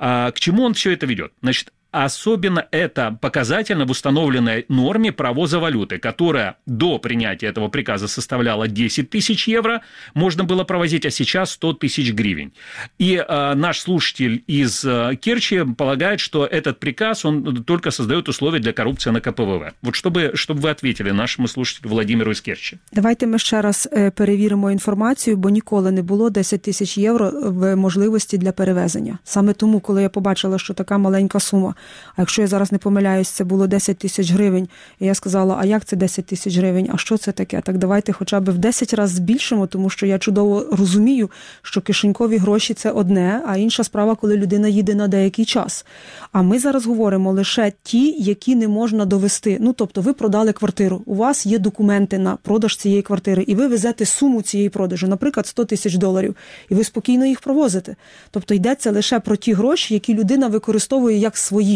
А 0.06 0.32
к 0.32 0.38
чему 0.38 0.64
он 0.64 0.74
все 0.74 0.92
это 0.92 1.06
ведет? 1.06 1.32
Значит, 1.40 1.72
Особенно 1.93 2.67
это 2.71 3.17
показательно 3.19 3.85
в 3.85 3.91
установленной 3.91 4.65
норме 4.69 5.11
провоза 5.11 5.59
валюты, 5.59 5.97
которая 5.97 6.57
до 6.67 6.99
принятия 6.99 7.47
этого 7.47 7.67
приказа 7.67 8.07
составляла 8.07 8.67
10 8.67 9.09
тысяч 9.09 9.47
евро, 9.47 9.81
можно 10.13 10.43
было 10.43 10.63
провозить, 10.63 11.05
а 11.05 11.09
сейчас 11.09 11.51
100 11.51 11.73
тысяч 11.73 12.13
гривен. 12.13 12.51
И 12.99 13.15
э, 13.15 13.53
наш 13.55 13.79
слушатель 13.79 14.43
из 14.45 14.85
э, 14.85 15.15
Керчи 15.15 15.63
полагает, 15.77 16.19
что 16.19 16.45
этот 16.45 16.79
приказ, 16.79 17.25
он 17.25 17.63
только 17.63 17.89
создает 17.89 18.29
условия 18.29 18.59
для 18.59 18.73
коррупции 18.73 19.09
на 19.09 19.19
КПВВ. 19.19 19.73
Вот 19.81 19.95
чтобы, 19.95 20.31
чтобы 20.35 20.61
вы 20.61 20.69
ответили 20.69 21.09
нашему 21.11 21.47
слушателю 21.47 21.89
Владимиру 21.89 22.31
из 22.31 22.41
Керчи. 22.41 22.77
Давайте 22.93 23.27
ми 23.27 23.39
ще 23.39 23.61
раз 23.61 23.89
перевіримо 24.15 24.71
інформацію, 24.71 25.37
бо 25.37 25.49
ніколи 25.49 25.91
не 25.91 26.01
було 26.01 26.29
10 26.29 26.61
тисяч 26.61 26.97
євро 26.97 27.31
в 27.43 27.75
можливості 27.75 28.37
для 28.37 28.51
перевезення. 28.51 29.17
Саме 29.23 29.53
тому, 29.53 29.79
коли 29.79 30.01
я 30.01 30.09
побачила, 30.09 30.59
що 30.59 30.73
така 30.73 30.97
маленька 30.97 31.39
сума 31.39 31.75
а 32.16 32.22
якщо 32.22 32.42
я 32.42 32.48
зараз 32.48 32.72
не 32.72 32.78
помиляюсь, 32.78 33.28
це 33.28 33.44
було 33.44 33.66
10 33.66 33.98
тисяч 33.98 34.30
гривень. 34.30 34.68
І 35.00 35.06
я 35.06 35.14
сказала: 35.14 35.56
а 35.60 35.64
як 35.64 35.84
це 35.84 35.96
10 35.96 36.26
тисяч 36.26 36.56
гривень? 36.56 36.88
А 36.92 36.96
що 36.96 37.16
це 37.16 37.32
таке? 37.32 37.60
Так 37.60 37.78
давайте 37.78 38.12
хоча 38.12 38.40
б 38.40 38.50
в 38.50 38.58
10 38.58 38.94
разів 38.94 39.24
збільшимо, 39.24 39.66
тому 39.66 39.90
що 39.90 40.06
я 40.06 40.18
чудово 40.18 40.66
розумію, 40.72 41.30
що 41.62 41.80
кишенькові 41.80 42.36
гроші 42.36 42.74
це 42.74 42.90
одне, 42.90 43.42
а 43.46 43.56
інша 43.56 43.84
справа, 43.84 44.14
коли 44.14 44.36
людина 44.36 44.68
їде 44.68 44.94
на 44.94 45.08
деякий 45.08 45.44
час. 45.44 45.86
А 46.32 46.42
ми 46.42 46.58
зараз 46.58 46.86
говоримо 46.86 47.32
лише 47.32 47.72
ті, 47.82 48.22
які 48.22 48.54
не 48.54 48.68
можна 48.68 49.04
довести. 49.04 49.58
Ну 49.60 49.72
тобто, 49.72 50.00
ви 50.00 50.12
продали 50.12 50.52
квартиру, 50.52 51.02
у 51.06 51.14
вас 51.14 51.46
є 51.46 51.58
документи 51.58 52.18
на 52.18 52.36
продаж 52.36 52.76
цієї 52.76 53.02
квартири, 53.02 53.42
і 53.42 53.54
ви 53.54 53.66
везете 53.66 54.04
суму 54.04 54.42
цієї 54.42 54.68
продажу, 54.68 55.08
наприклад, 55.08 55.46
100 55.46 55.64
тисяч 55.64 55.94
доларів, 55.94 56.36
і 56.70 56.74
ви 56.74 56.84
спокійно 56.84 57.26
їх 57.26 57.40
провозите. 57.40 57.96
Тобто 58.30 58.54
йдеться 58.54 58.90
лише 58.92 59.20
про 59.20 59.36
ті 59.36 59.52
гроші, 59.52 59.94
які 59.94 60.14
людина 60.14 60.48
використовує 60.48 61.18
як 61.18 61.36
свої. 61.36 61.73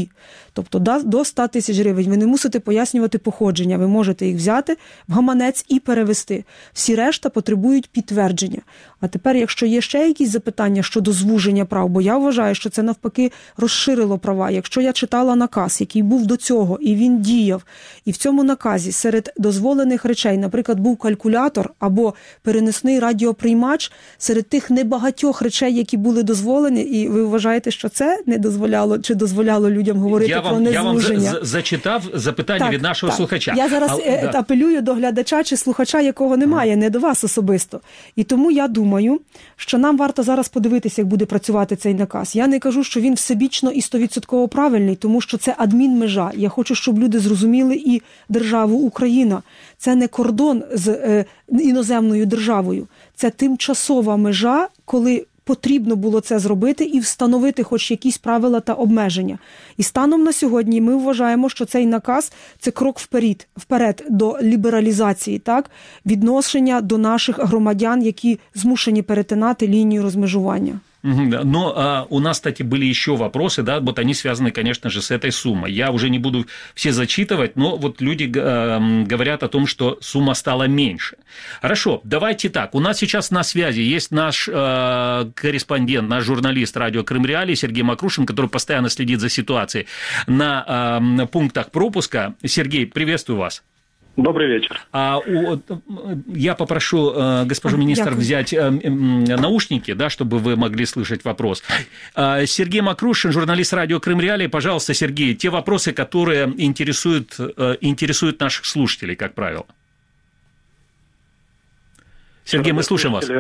Тобто 0.53 0.79
до 1.05 1.25
100 1.25 1.49
тисяч 1.49 1.79
гривень 1.79 2.09
ви 2.09 2.17
не 2.17 2.27
мусите 2.27 2.61
пояснювати 2.61 3.19
походження, 3.19 3.79
ви 3.79 3.89
можете 3.89 4.27
їх 4.27 4.37
взяти 4.37 4.77
в 5.09 5.13
гаманець 5.13 5.65
і 5.69 5.81
перевести. 5.81 6.45
Всі 6.73 6.95
решта 6.95 7.31
потребують 7.31 7.91
підтвердження. 7.91 8.61
А 9.01 9.09
тепер, 9.09 9.37
якщо 9.37 9.67
є 9.67 9.81
ще 9.81 10.09
якісь 10.09 10.31
запитання 10.31 10.83
щодо 10.83 11.13
звуження 11.13 11.65
прав, 11.65 11.89
бо 11.89 12.01
я 12.01 12.19
вважаю, 12.19 12.55
що 12.55 12.71
це 12.71 12.83
навпаки 12.83 13.33
розширило 13.57 14.19
права. 14.19 14.51
Якщо 14.51 14.81
я 14.81 14.93
читала 14.93 15.37
наказ, 15.37 15.81
який 15.81 16.03
був 16.03 16.27
до 16.27 16.37
цього, 16.37 16.79
і 16.81 16.95
він 16.95 17.23
діяв, 17.23 17.63
і 18.05 18.11
в 18.11 18.17
цьому 18.17 18.45
наказі 18.45 18.93
серед 18.93 19.33
дозволених 19.37 20.05
речей, 20.05 20.39
наприклад, 20.39 20.81
був 20.81 20.97
калькулятор 20.97 21.75
або 21.79 22.15
перенесний 22.43 22.99
радіоприймач, 22.99 23.93
серед 24.19 24.49
тих 24.49 24.71
небагатьох 24.71 25.43
речей, 25.43 25.75
які 25.75 25.97
були 25.97 26.23
дозволені, 26.23 26.83
і 26.83 27.09
ви 27.09 27.25
вважаєте, 27.25 27.71
що 27.71 27.89
це 27.89 28.23
не 28.27 28.39
дозволяло 28.39 28.99
чи 28.99 29.15
дозволяло 29.15 29.71
людям 29.71 29.88
говорити 29.97 30.31
я 30.31 30.41
про 30.41 30.51
вам, 30.51 30.63
незвуження? 30.63 31.25
Я 31.25 31.33
вам 31.33 31.45
зачитав 31.45 32.03
запитання 32.15 32.59
так, 32.59 32.73
від 32.73 32.83
нашого 32.83 33.11
так. 33.11 33.17
слухача. 33.17 33.55
Я 33.57 33.69
зараз 33.69 33.91
а, 33.91 34.09
е, 34.09 34.29
да. 34.33 34.39
апелюю 34.39 34.83
до 34.83 34.95
глядача 34.95 35.45
чи 35.45 35.57
слухача, 35.57 36.01
якого 36.01 36.37
немає, 36.37 36.77
не 36.77 36.91
до 36.91 36.99
вас 36.99 37.25
особисто. 37.25 37.81
І 38.17 38.25
тому 38.25 38.51
я 38.51 38.69
думаю 38.69 38.89
думаю, 38.89 39.21
що 39.57 39.79
нам 39.79 39.97
варто 39.97 40.23
зараз 40.23 40.49
подивитися, 40.49 41.01
як 41.01 41.09
буде 41.09 41.27
працювати 41.27 41.77
цей 41.77 41.95
наказ. 41.95 42.37
Я 42.37 42.47
не 42.47 42.59
кажу, 42.59 42.85
що 42.85 43.01
він 43.01 43.15
всебічно 43.15 43.71
і 43.71 43.81
стовідсотково 43.81 44.49
правильний, 44.49 44.97
тому 44.97 45.21
що 45.21 45.37
це 45.39 45.55
адмінмежа. 45.59 46.31
Я 46.35 46.49
хочу, 46.49 46.75
щоб 46.75 46.99
люди 46.99 47.19
зрозуміли 47.19 47.75
і 47.77 48.03
державу 48.29 48.79
Україна. 48.79 49.43
Це 49.79 49.95
не 49.95 50.09
кордон 50.09 50.63
з 50.73 50.89
е, 50.89 51.25
іноземною 51.49 52.27
державою, 52.27 52.87
це 53.15 53.31
тимчасова 53.31 54.17
межа, 54.17 54.69
коли 54.85 55.27
потрібно 55.49 55.97
було 55.97 56.21
це 56.21 56.39
зробити 56.39 56.85
і 56.85 57.01
встановити 57.01 57.63
хоч 57.63 57.91
якісь 57.91 58.19
правила 58.19 58.61
та 58.61 58.73
обмеження. 58.73 59.39
І 59.77 59.83
станом 59.83 60.23
на 60.25 60.33
сьогодні 60.33 60.81
ми 60.81 60.97
вважаємо, 60.97 61.49
що 61.49 61.65
цей 61.65 61.87
наказ 61.87 62.33
це 62.59 62.71
крок 62.71 62.99
вперед, 62.99 63.47
вперед 63.57 64.05
до 64.11 64.39
лібералізації, 64.43 65.39
так 65.39 65.71
відношення 66.07 66.81
до 66.81 66.99
наших 66.99 67.39
громадян, 67.39 68.03
які 68.03 68.39
змушені 68.55 69.03
перетинати 69.03 69.69
лінію 69.69 70.03
розмежування. 70.03 70.81
Но 71.03 71.75
а, 71.77 72.07
у 72.11 72.19
нас, 72.19 72.39
кстати, 72.39 72.63
были 72.63 72.85
еще 72.85 73.17
вопросы, 73.17 73.63
да, 73.63 73.79
вот 73.81 73.99
они 73.99 74.15
связаны, 74.15 74.51
конечно 74.51 74.91
же, 74.91 75.01
с 75.01 75.11
этой 75.11 75.31
суммой. 75.31 75.73
Я 75.73 75.93
уже 75.93 76.11
не 76.11 76.19
буду 76.19 76.47
все 76.75 76.93
зачитывать, 76.93 77.57
но 77.57 77.77
вот 77.77 78.01
люди 78.01 78.31
э, 78.35 79.05
говорят 79.05 79.43
о 79.43 79.49
том, 79.49 79.67
что 79.67 79.99
сумма 80.01 80.35
стала 80.35 80.65
меньше. 80.65 81.17
Хорошо, 81.61 82.01
давайте 82.05 82.49
так. 82.49 82.75
У 82.75 82.81
нас 82.81 82.99
сейчас 82.99 83.31
на 83.31 83.45
связи 83.45 83.81
есть 83.81 84.11
наш 84.11 84.49
э, 84.49 85.31
корреспондент, 85.35 86.09
наш 86.09 86.25
журналист 86.25 86.77
радио 86.77 87.05
Крым 87.05 87.25
Реалии 87.25 87.55
Сергей 87.55 87.83
Макрушин, 87.83 88.27
который 88.27 88.51
постоянно 88.51 88.89
следит 88.89 89.21
за 89.21 89.29
ситуацией 89.29 89.87
на 90.27 91.01
э, 91.21 91.27
пунктах 91.27 91.71
пропуска. 91.71 92.35
Сергей, 92.45 92.87
приветствую 92.87 93.39
вас. 93.39 93.63
Добрый 94.19 94.49
вечер. 94.49 94.81
А 94.91 95.19
у, 95.19 95.61
я 96.27 96.57
попрошу 96.57 97.13
э, 97.15 97.45
госпожу 97.45 97.77
министр 97.77 98.07
Дякую. 98.07 98.21
взять 98.21 98.53
э, 98.53 98.69
наушники, 98.69 99.93
да, 99.93 100.11
чтобы 100.11 100.39
вы 100.39 100.57
могли 100.57 100.87
слышать 100.87 101.25
вопрос. 101.25 101.63
Э, 102.17 102.45
Сергей 102.45 102.81
Макрушин, 102.81 103.31
журналист 103.31 103.73
радио 103.73 104.01
Крым 104.01 104.21
Реалии. 104.21 104.49
Пожалуйста, 104.49 104.93
Сергей, 104.93 105.37
те 105.37 105.51
вопросы, 105.51 105.93
которые 105.93 106.53
интересуют, 106.59 107.37
э, 107.39 107.77
интересуют 107.81 108.41
наших 108.41 108.65
слушателей, 108.65 109.15
как 109.15 109.35
правило. 109.35 109.67
Сергей, 112.45 112.73
мы 112.73 112.83
слушаем 112.83 113.15
вас. 113.15 113.31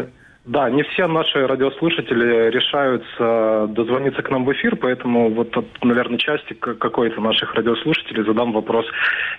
Да, 0.45 0.71
не 0.71 0.83
все 0.83 1.07
наши 1.07 1.47
радиослушатели 1.47 2.50
решаются 2.50 3.66
дозвониться 3.68 4.23
к 4.23 4.30
нам 4.30 4.47
в 4.47 4.52
эфир, 4.52 4.76
поэтому 4.76 5.28
вот, 5.30 5.54
наверное, 5.83 6.16
части 6.16 6.54
какой-то 6.54 7.21
наших 7.21 7.54
радиослушателей 7.54 8.25
задам 8.25 8.52
вопрос 8.52 8.87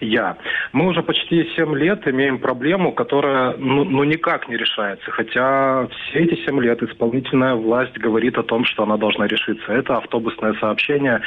я. 0.01 0.37
Мы 0.71 0.87
уже 0.87 1.01
почти 1.01 1.49
7 1.55 1.75
лет 1.75 2.07
имеем 2.07 2.37
проблему, 2.37 2.91
которая 2.91 3.55
ну, 3.57 3.85
ну 3.85 4.03
никак 4.03 4.49
не 4.49 4.57
решается, 4.57 5.09
хотя 5.09 5.87
все 5.87 6.19
эти 6.19 6.45
7 6.45 6.61
лет 6.61 6.83
исполнительная 6.83 7.55
власть 7.55 7.97
говорит 7.97 8.37
о 8.37 8.43
том, 8.43 8.65
что 8.65 8.83
она 8.83 8.97
должна 8.97 9.25
решиться. 9.25 9.71
Это 9.71 9.95
автобусное 9.95 10.53
сообщение 10.59 11.21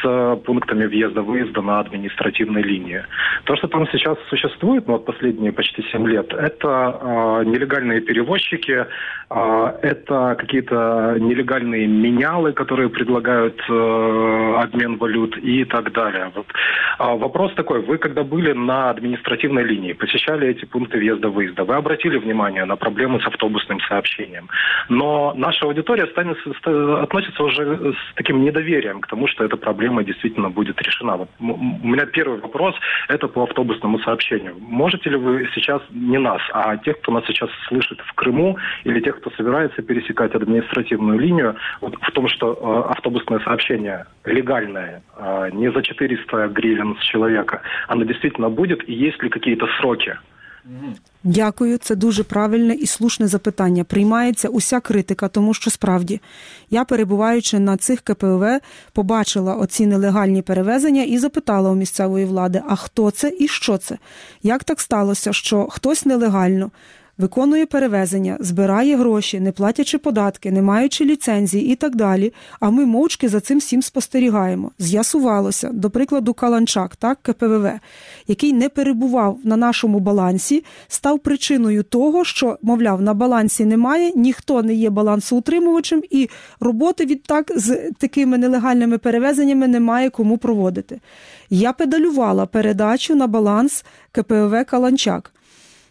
с 0.00 0.36
пунктами 0.46 0.86
въезда-выезда 0.86 1.60
на 1.60 1.80
административной 1.80 2.62
линии. 2.62 3.04
То, 3.44 3.56
что 3.56 3.68
там 3.68 3.86
сейчас 3.92 4.16
существует, 4.30 4.86
ну 4.86 4.94
вот 4.94 5.04
последние 5.04 5.52
почти 5.52 5.82
7 5.82 6.06
лет, 6.08 6.32
это 6.32 6.98
э, 7.02 7.44
нелегальные 7.44 8.00
перевозчики, 8.00 8.86
это 9.28 10.36
какие-то 10.38 11.16
нелегальные 11.18 11.88
менялы, 11.88 12.52
которые 12.52 12.88
предлагают 12.88 13.60
э, 13.68 14.54
обмен 14.62 14.98
валют 14.98 15.36
и 15.38 15.64
так 15.64 15.92
далее. 15.92 16.30
Вот. 16.34 16.46
А, 16.98 17.16
вопрос 17.16 17.52
такой. 17.54 17.80
Вы 17.82 17.98
когда 17.98 18.22
были 18.22 18.52
на 18.52 18.90
административной 18.90 19.64
линии, 19.64 19.94
посещали 19.94 20.48
эти 20.48 20.64
пункты 20.64 20.98
въезда-выезда, 20.98 21.64
вы 21.64 21.74
обратили 21.74 22.18
внимание 22.18 22.64
на 22.64 22.76
проблемы 22.76 23.20
с 23.20 23.26
автобусным 23.26 23.80
сообщением. 23.80 24.48
Но 24.88 25.34
наша 25.36 25.66
аудитория 25.66 26.06
станет, 26.06 26.38
относится 27.02 27.42
уже 27.42 27.94
с 27.94 28.14
таким 28.14 28.44
недоверием 28.44 29.00
к 29.00 29.08
тому, 29.08 29.26
что 29.26 29.44
эта 29.44 29.56
проблема 29.56 30.04
действительно 30.04 30.50
будет 30.50 30.80
решена. 30.80 31.16
Вот 31.16 31.28
у 31.40 31.44
меня 31.86 32.06
первый 32.06 32.40
вопрос– 32.40 32.76
это 33.08 33.26
по 33.26 33.42
автобусному 33.42 33.98
сообщению. 34.00 34.54
Можете 34.60 35.10
ли 35.10 35.16
вы 35.16 35.48
сейчас, 35.54 35.82
не 35.90 36.18
нас, 36.18 36.40
а 36.52 36.76
тех, 36.76 37.00
кто 37.00 37.10
нас 37.10 37.24
сейчас 37.26 37.50
слышит 37.68 38.00
в 38.00 38.12
Крыму 38.14 38.56
или 38.84 39.00
тех, 39.00 39.15
тех, 39.16 39.20
кто 39.20 39.30
собирается 39.36 39.82
пересекать 39.82 40.34
административную 40.34 41.18
линию, 41.18 41.56
вот 41.80 41.94
в 42.00 42.12
том, 42.12 42.28
что 42.28 42.52
э, 42.52 42.90
автобусное 42.90 43.40
сообщение 43.40 44.06
легальное, 44.24 45.02
э, 45.16 45.50
не 45.52 45.70
за 45.72 45.82
400 45.82 46.48
гривен 46.48 46.96
с 47.00 47.04
человека, 47.04 47.62
оно 47.88 48.04
действительно 48.04 48.50
будет, 48.50 48.88
и 48.88 48.92
есть 48.92 49.22
ли 49.22 49.28
какие-то 49.28 49.66
сроки? 49.80 50.18
Дякую, 51.22 51.78
це 51.78 51.94
дуже 51.94 52.22
правильне 52.22 52.74
і 52.74 52.86
слушне 52.86 53.26
запитання. 53.26 53.84
Приймається 53.84 54.48
уся 54.48 54.80
критика, 54.80 55.28
тому 55.28 55.54
що 55.54 55.70
справді 55.70 56.20
я, 56.70 56.84
перебуваючи 56.84 57.58
на 57.58 57.76
цих 57.76 58.00
КПВ, 58.00 58.44
побачила 58.92 59.54
оці 59.54 59.86
нелегальні 59.86 60.42
перевезення 60.42 61.02
і 61.02 61.18
запитала 61.18 61.70
у 61.70 61.74
місцевої 61.74 62.24
влади: 62.24 62.62
а 62.68 62.76
хто 62.76 63.10
це 63.10 63.32
і 63.38 63.48
що 63.48 63.78
це? 63.78 63.98
Як 64.42 64.64
так 64.64 64.80
сталося, 64.80 65.32
що 65.32 65.66
хтось 65.70 66.06
нелегально 66.06 66.70
виконує 67.18 67.66
перевезення, 67.66 68.36
збирає 68.40 68.96
гроші, 68.96 69.40
не 69.40 69.52
платячи 69.52 69.98
податки, 69.98 70.50
не 70.50 70.62
маючи 70.62 71.04
ліцензії 71.04 71.72
і 71.72 71.74
так 71.74 71.96
далі. 71.96 72.32
А 72.60 72.70
ми 72.70 72.86
мовчки 72.86 73.28
за 73.28 73.40
цим 73.40 73.58
всім 73.58 73.82
спостерігаємо. 73.82 74.70
З'ясувалося, 74.78 75.70
до 75.72 75.90
прикладу, 75.90 76.34
Каланчак, 76.34 76.96
так, 76.96 77.18
КПВВ, 77.22 77.70
який 78.26 78.52
не 78.52 78.68
перебував 78.68 79.38
на 79.44 79.56
нашому 79.56 80.00
балансі, 80.00 80.64
став 80.88 81.18
причиною 81.18 81.82
того, 81.82 82.24
що, 82.24 82.58
мовляв, 82.62 83.02
на 83.02 83.14
балансі 83.14 83.64
немає, 83.64 84.12
ніхто 84.16 84.62
не 84.62 84.74
є 84.74 84.90
балансоутримувачем, 84.90 86.02
і 86.10 86.28
роботи 86.60 87.06
відтак 87.06 87.52
з 87.56 87.90
такими 87.98 88.38
нелегальними 88.38 88.98
перевезеннями 88.98 89.68
немає 89.68 90.10
кому 90.10 90.38
проводити. 90.38 91.00
Я 91.50 91.72
педалювала 91.72 92.46
передачу 92.46 93.14
на 93.14 93.26
баланс 93.26 93.84
КПВ 94.12 94.64
Каланчак. 94.66 95.32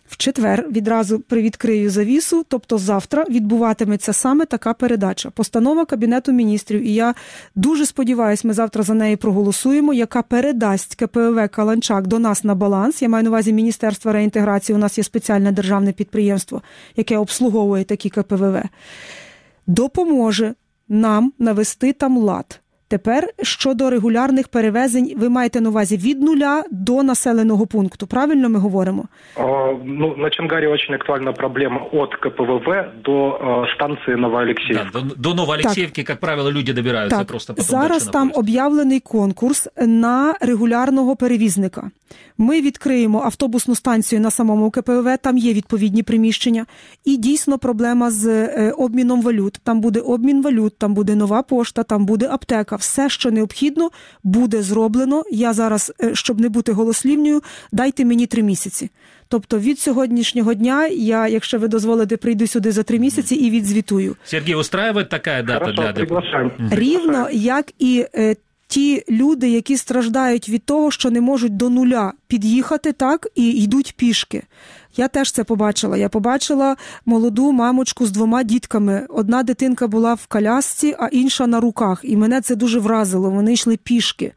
В 0.08 0.18
четвер 0.18 0.68
відразу 0.72 1.20
привідкрию 1.20 1.90
завісу, 1.90 2.46
тобто 2.48 2.78
завтра 2.78 3.26
відбуватиметься 3.30 4.14
саме 4.14 4.46
така 4.46 4.74
передача. 4.74 5.30
Постанова 5.30 5.86
Кабінету 5.86 6.32
міністрів, 6.32 6.82
і 6.88 6.94
я 6.94 7.14
дуже 7.56 7.86
сподіваюся, 7.86 8.48
ми 8.48 8.54
завтра 8.54 8.84
за 8.84 8.94
неї 8.94 9.16
проголосуємо, 9.16 9.94
яка 9.94 10.22
передасть 10.22 10.96
КПВ 10.96 11.50
Каланчак 11.52 12.08
до 12.08 12.20
нас 12.20 12.44
на 12.44 12.56
баланс. 12.56 13.02
Я 13.02 13.10
маю 13.10 13.24
на 13.24 13.30
увазі 13.30 13.54
Міністерства 13.54 14.14
реінтеграції. 14.14 14.76
У 14.76 14.80
нас 14.80 14.98
є 14.98 15.04
спеціальне 15.04 15.52
державне 15.52 15.92
підприємство, 15.92 16.62
яке 16.96 17.18
обслуговує 17.18 17.84
такі 17.84 18.10
КПВВ. 18.10 18.62
Допоможе 19.68 20.54
нам 20.90 21.34
навести 21.40 21.94
там 21.94 22.18
лад. 22.18 22.62
Тепер 22.88 23.30
щодо 23.42 23.90
регулярних 23.90 24.48
перевезень, 24.48 25.14
ви 25.18 25.30
маєте 25.30 25.62
на 25.62 25.70
увазі 25.70 25.98
від 25.98 26.22
нуля 26.22 26.64
до 26.72 27.04
населеного 27.04 27.68
пункту. 27.68 28.08
Правильно 28.08 28.50
ми 28.50 28.60
говоримо? 28.60 29.06
О, 29.36 29.78
ну 29.86 30.16
на 30.18 30.30
Чангарі 30.30 30.66
дуже 30.66 30.94
актуальна 30.94 31.34
проблема 31.34 31.82
від 31.94 32.16
КПВВ 32.16 32.86
до 33.06 33.14
о, 33.14 33.68
станції 33.76 34.18
Новоолексіївки. 34.18 34.90
Да, 34.94 35.00
до, 35.00 35.16
до 35.16 35.34
Новоолексіївки, 35.34 36.06
як 36.10 36.20
правило, 36.20 36.52
люди 36.52 36.74
добираються 36.74 37.18
так. 37.18 37.28
просто 37.28 37.54
потім 37.54 37.70
зараз. 37.70 38.08
Там 38.08 38.32
об'явлений 38.36 39.00
конкурс 39.00 39.70
на 39.78 40.36
регулярного 40.42 41.16
перевізника. 41.16 41.92
Ми 42.38 42.62
відкриємо 42.62 43.22
автобусну 43.22 43.76
станцію 43.76 44.22
на 44.22 44.32
самому 44.32 44.72
КПВ, 44.72 45.18
там 45.22 45.38
є 45.38 45.54
відповідні 45.54 46.04
приміщення, 46.04 46.66
і 47.06 47.18
дійсно 47.18 47.60
проблема 47.60 48.12
з 48.12 48.28
е, 48.28 48.72
обміном 48.78 49.22
валют. 49.22 49.60
Там 49.64 49.82
буде 49.82 50.00
обмін 50.00 50.42
валют, 50.42 50.78
там 50.78 50.94
буде 50.94 51.16
нова 51.16 51.42
пошта, 51.44 51.84
там 51.84 52.06
буде 52.06 52.28
аптека. 52.32 52.75
Все, 52.76 53.10
що 53.10 53.32
необхідно, 53.32 53.90
буде 54.24 54.62
зроблено. 54.62 55.24
Я 55.32 55.54
зараз, 55.54 55.94
е, 56.04 56.16
щоб 56.16 56.40
не 56.40 56.50
бути 56.50 56.72
голослівною, 56.72 57.42
дайте 57.72 58.06
мені 58.06 58.26
три 58.26 58.44
місяці. 58.44 58.90
Тобто 59.28 59.60
від 59.60 59.80
сьогоднішнього 59.80 60.54
дня 60.54 60.88
я, 60.88 61.28
якщо 61.28 61.60
ви 61.60 61.68
дозволите, 61.68 62.18
прийду 62.18 62.48
сюди 62.48 62.72
за 62.72 62.84
три 62.84 63.00
місяці 63.00 63.36
і 63.36 63.50
відзвітую. 63.50 64.16
Сергій, 64.26 64.56
устраює 64.56 65.04
така 65.04 65.42
дата 65.42 65.60
Хорошо, 65.60 66.52
для 66.60 66.76
рівно 66.76 67.30
як 67.32 67.72
і 67.80 68.06
е, 68.16 68.36
ті 68.68 69.04
люди, 69.10 69.50
які 69.50 69.78
страждають 69.78 70.50
від 70.50 70.66
того, 70.66 70.92
що 70.92 71.10
не 71.10 71.22
можуть 71.22 71.58
до 71.58 71.70
нуля 71.70 72.14
під'їхати 72.28 72.92
так 72.92 73.28
і 73.36 73.50
йдуть 73.50 73.94
пішки. 73.98 74.44
Я 74.98 75.08
теж 75.08 75.32
це 75.32 75.44
побачила. 75.44 75.98
Я 75.98 76.10
побачила 76.10 76.76
молоду 77.06 77.52
мамочку 77.52 78.06
з 78.06 78.12
двома 78.12 78.44
дітками. 78.44 79.06
Одна 79.10 79.44
дитинка 79.44 79.88
була 79.88 80.14
в 80.14 80.26
колясці, 80.26 80.96
а 81.00 81.08
інша 81.08 81.48
на 81.48 81.60
руках. 81.60 82.00
І 82.04 82.18
мене 82.18 82.42
це 82.42 82.56
дуже 82.56 82.80
вразило. 82.80 83.30
Вони 83.30 83.54
йшли 83.54 83.78
пішки. 83.78 84.34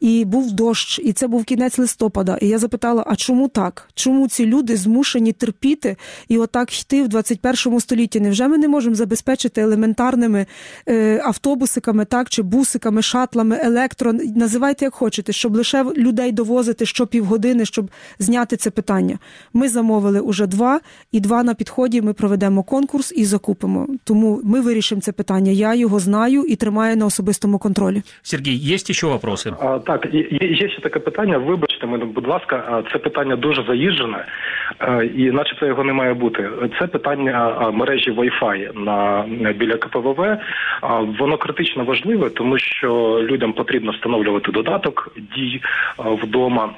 І 0.00 0.24
був 0.24 0.52
дощ, 0.52 1.00
і 1.04 1.12
це 1.12 1.26
був 1.26 1.44
кінець 1.44 1.78
листопада. 1.78 2.38
І 2.40 2.48
я 2.48 2.58
запитала: 2.58 3.04
а 3.06 3.16
чому 3.16 3.48
так? 3.48 3.88
Чому 3.94 4.28
ці 4.28 4.46
люди 4.46 4.76
змушені 4.76 5.32
терпіти 5.32 5.96
і 6.28 6.38
отак 6.38 6.80
йти 6.80 7.02
в 7.02 7.08
21 7.08 7.80
столітті? 7.80 8.20
Невже 8.20 8.48
ми 8.48 8.58
не 8.58 8.68
можемо 8.68 8.94
забезпечити 8.94 9.60
елементарними 9.60 10.46
е, 10.88 11.22
автобусиками, 11.24 12.04
так 12.04 12.28
чи 12.28 12.42
бусиками, 12.42 13.02
шатлами, 13.02 13.60
електро? 13.62 14.12
Називайте 14.36 14.84
як 14.84 14.94
хочете, 14.94 15.32
щоб 15.32 15.56
лише 15.56 15.84
людей 15.84 16.32
довозити 16.32 16.86
що 16.86 17.06
півгодини, 17.06 17.64
щоб 17.64 17.90
зняти 18.18 18.56
це 18.56 18.70
питання. 18.70 19.18
Ми 19.52 19.68
замовили 19.68 19.93
замовили 19.94 20.20
уже 20.20 20.46
два, 20.46 20.80
і 21.12 21.20
два 21.20 21.42
на 21.42 21.54
підході 21.54 22.02
ми 22.02 22.12
проведемо 22.12 22.62
конкурс 22.62 23.12
і 23.16 23.24
закупимо. 23.24 23.86
Тому 24.04 24.40
ми 24.44 24.60
вирішимо 24.60 25.00
це 25.00 25.12
питання. 25.12 25.52
Я 25.52 25.74
його 25.74 25.98
знаю 25.98 26.42
і 26.42 26.56
тримаю 26.56 26.96
на 26.96 27.06
особистому 27.06 27.58
контролі. 27.58 28.02
Сергій, 28.22 28.54
є 28.54 28.78
ще 28.78 29.06
вопроси? 29.06 29.52
А, 29.60 29.78
Так, 29.78 30.08
є 30.40 30.68
ще 30.68 30.80
таке 30.80 30.98
питання. 30.98 31.38
Вибачте 31.38 31.86
мене, 31.86 32.04
будь 32.04 32.26
ласка, 32.26 32.84
це 32.92 32.98
питання 32.98 33.36
дуже 33.36 33.64
заїжджене, 33.68 34.26
і 35.16 35.30
начебто 35.30 35.66
його 35.66 35.84
не 35.84 35.92
має 35.92 36.14
бути. 36.14 36.50
Це 36.80 36.86
питання 36.86 37.70
мережі 37.74 38.10
Wi-Fi 38.10 38.78
на 38.78 39.24
біля 39.52 39.76
КПВВ. 39.76 40.36
Воно 41.18 41.36
критично 41.38 41.84
важливе, 41.84 42.30
тому 42.30 42.58
що 42.58 43.20
людям 43.22 43.52
потрібно 43.52 43.92
встановлювати 43.92 44.52
додаток 44.52 45.16
дій 45.36 45.60
вдома. 46.22 46.70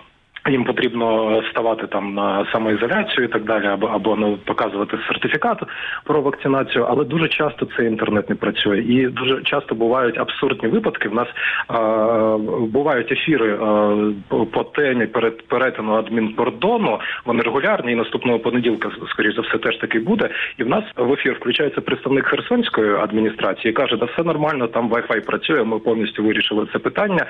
Їм 0.48 0.64
потрібно 0.64 1.42
ставати 1.50 1.86
там 1.86 2.14
на 2.14 2.46
самоізоляцію 2.52 3.24
і 3.24 3.28
так 3.28 3.44
далі, 3.44 3.66
або 3.66 3.86
або 3.86 4.16
ну, 4.16 4.38
показувати 4.44 4.98
сертифікат 5.08 5.62
про 6.04 6.22
вакцинацію, 6.22 6.86
але 6.88 7.04
дуже 7.04 7.28
часто 7.28 7.66
цей 7.76 7.86
інтернет 7.86 8.28
не 8.30 8.36
працює, 8.36 8.78
і 8.78 9.06
дуже 9.06 9.42
часто 9.42 9.74
бувають 9.74 10.18
абсурдні 10.18 10.68
випадки. 10.68 11.08
В 11.08 11.14
нас 11.14 11.28
а, 11.68 12.36
бувають 12.60 13.12
ефіри 13.12 13.58
а, 13.62 13.94
по 14.28 14.64
темі 14.64 15.06
перед 15.06 15.48
перетину 15.48 15.94
адмінкордону. 15.94 17.00
Вони 17.24 17.42
регулярні, 17.42 17.92
і 17.92 17.96
наступного 17.96 18.38
понеділка, 18.38 18.90
скоріш 19.10 19.34
за 19.34 19.40
все, 19.40 19.58
теж 19.58 19.76
таки 19.76 19.98
буде. 19.98 20.28
І 20.58 20.62
в 20.62 20.68
нас 20.68 20.84
в 20.96 21.12
ефір 21.12 21.32
включається 21.32 21.80
представник 21.80 22.26
Херсонської 22.26 22.94
адміністрації, 22.94 23.70
і 23.70 23.74
каже, 23.74 23.96
да 23.96 24.04
все 24.04 24.22
нормально, 24.22 24.66
там 24.66 24.90
Wi-Fi 24.90 25.26
працює. 25.26 25.64
Ми 25.64 25.78
повністю 25.78 26.22
вирішили 26.24 26.66
це 26.72 26.78
питання. 26.78 27.26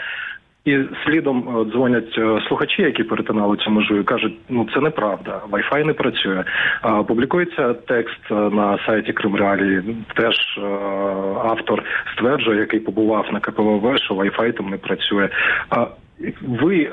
І 0.66 0.78
слідом 1.04 1.48
е, 1.48 1.70
дзвонять 1.70 2.18
е, 2.18 2.40
слухачі, 2.48 2.82
які 2.82 3.02
перетинали 3.02 3.56
цю 3.56 3.70
межу, 3.70 3.96
і 3.96 4.04
кажуть, 4.04 4.34
ну 4.48 4.66
це 4.74 4.80
неправда, 4.80 5.40
Wi-Fi 5.50 5.84
не 5.84 5.92
працює. 5.92 6.44
Публікується 7.08 7.74
текст 7.74 8.20
е, 8.30 8.34
на 8.34 8.78
сайті 8.86 9.12
Кримреалії. 9.12 9.82
Теж 10.14 10.60
автор 11.44 11.82
стверджує, 12.12 12.60
який 12.60 12.80
побував 12.80 13.26
на 13.32 13.40
КПВВ, 13.40 13.98
що 13.98 14.14
Wi-Fi 14.14 14.52
там 14.52 14.68
не 14.68 14.76
працює. 14.76 15.28
Ви 16.42 16.90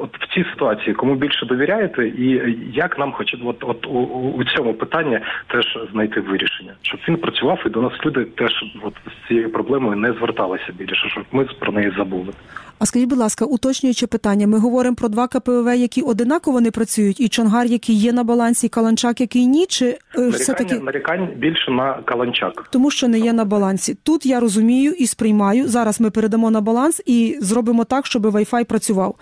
от 0.00 0.18
в 0.18 0.34
цій 0.34 0.44
ситуації 0.44 0.94
кому 0.94 1.14
більше 1.14 1.46
довіряєте, 1.46 2.08
і 2.08 2.56
як 2.72 2.98
нам 2.98 3.12
хоч 3.12 3.36
от, 3.44 3.64
от 3.64 3.86
у, 3.86 3.98
у 4.36 4.44
цьому 4.44 4.74
питанні 4.74 5.20
теж 5.46 5.78
знайти 5.92 6.20
вирішення, 6.20 6.72
щоб 6.82 7.00
він 7.08 7.16
працював 7.16 7.62
і 7.66 7.68
до 7.68 7.82
нас 7.82 7.92
люди 8.06 8.24
теж 8.24 8.64
от 8.82 8.94
з 8.94 9.28
цією 9.28 9.52
проблемою 9.52 9.96
не 9.96 10.12
зверталися 10.12 10.72
більше, 10.78 11.08
щоб 11.08 11.24
ми 11.32 11.44
про 11.44 11.72
неї 11.72 11.92
забули. 11.96 12.32
А 12.78 12.86
скажіть, 12.86 13.08
будь 13.08 13.18
ласка, 13.18 13.44
уточнюючи 13.44 14.06
питання, 14.06 14.46
ми 14.46 14.58
говоримо 14.58 14.96
про 14.96 15.08
два 15.08 15.28
КПВ, 15.28 15.74
які 15.76 16.02
одинаково 16.02 16.60
не 16.60 16.70
працюють, 16.70 17.20
і 17.20 17.28
Чонгар, 17.28 17.66
який 17.66 17.96
є 17.96 18.12
на 18.12 18.24
балансі, 18.24 18.66
і 18.66 18.70
Каланчак, 18.70 19.20
який 19.20 19.46
ні, 19.46 19.66
чи 19.66 19.98
все 20.32 20.54
таки 20.54 20.78
нарікань 20.78 21.28
більше 21.36 21.70
на 21.70 22.02
Каланчак, 22.04 22.68
тому 22.70 22.90
що 22.90 23.08
не 23.08 23.18
є 23.18 23.32
на 23.32 23.44
балансі. 23.44 23.94
Тут 24.02 24.26
я 24.26 24.40
розумію 24.40 24.92
і 24.92 25.06
сприймаю. 25.06 25.68
Зараз 25.68 26.00
ми 26.00 26.10
передамо 26.10 26.50
на 26.50 26.60
баланс 26.60 27.02
і 27.06 27.38
зробимо 27.40 27.84
так, 27.84 28.06
щоб 28.06 28.26
Wi-Fi 28.26 28.64
працював. 28.64 29.14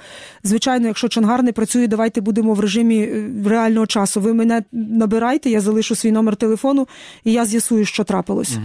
Звичайно, 0.42 0.86
якщо 0.86 1.08
Чонгар 1.08 1.42
не 1.42 1.52
працює, 1.52 1.86
давайте 1.86 2.20
будемо 2.20 2.54
в 2.54 2.60
режимі 2.60 3.02
е, 3.02 3.30
реального 3.46 3.86
часу. 3.86 4.20
Ви 4.20 4.34
мене 4.34 4.62
набирайте, 4.72 5.50
я 5.50 5.60
залишу 5.60 5.94
свій 5.94 6.12
номер 6.12 6.36
телефону, 6.36 6.88
і 7.24 7.32
я 7.32 7.44
з'ясую, 7.44 7.84
що 7.84 8.04
трапилось. 8.04 8.58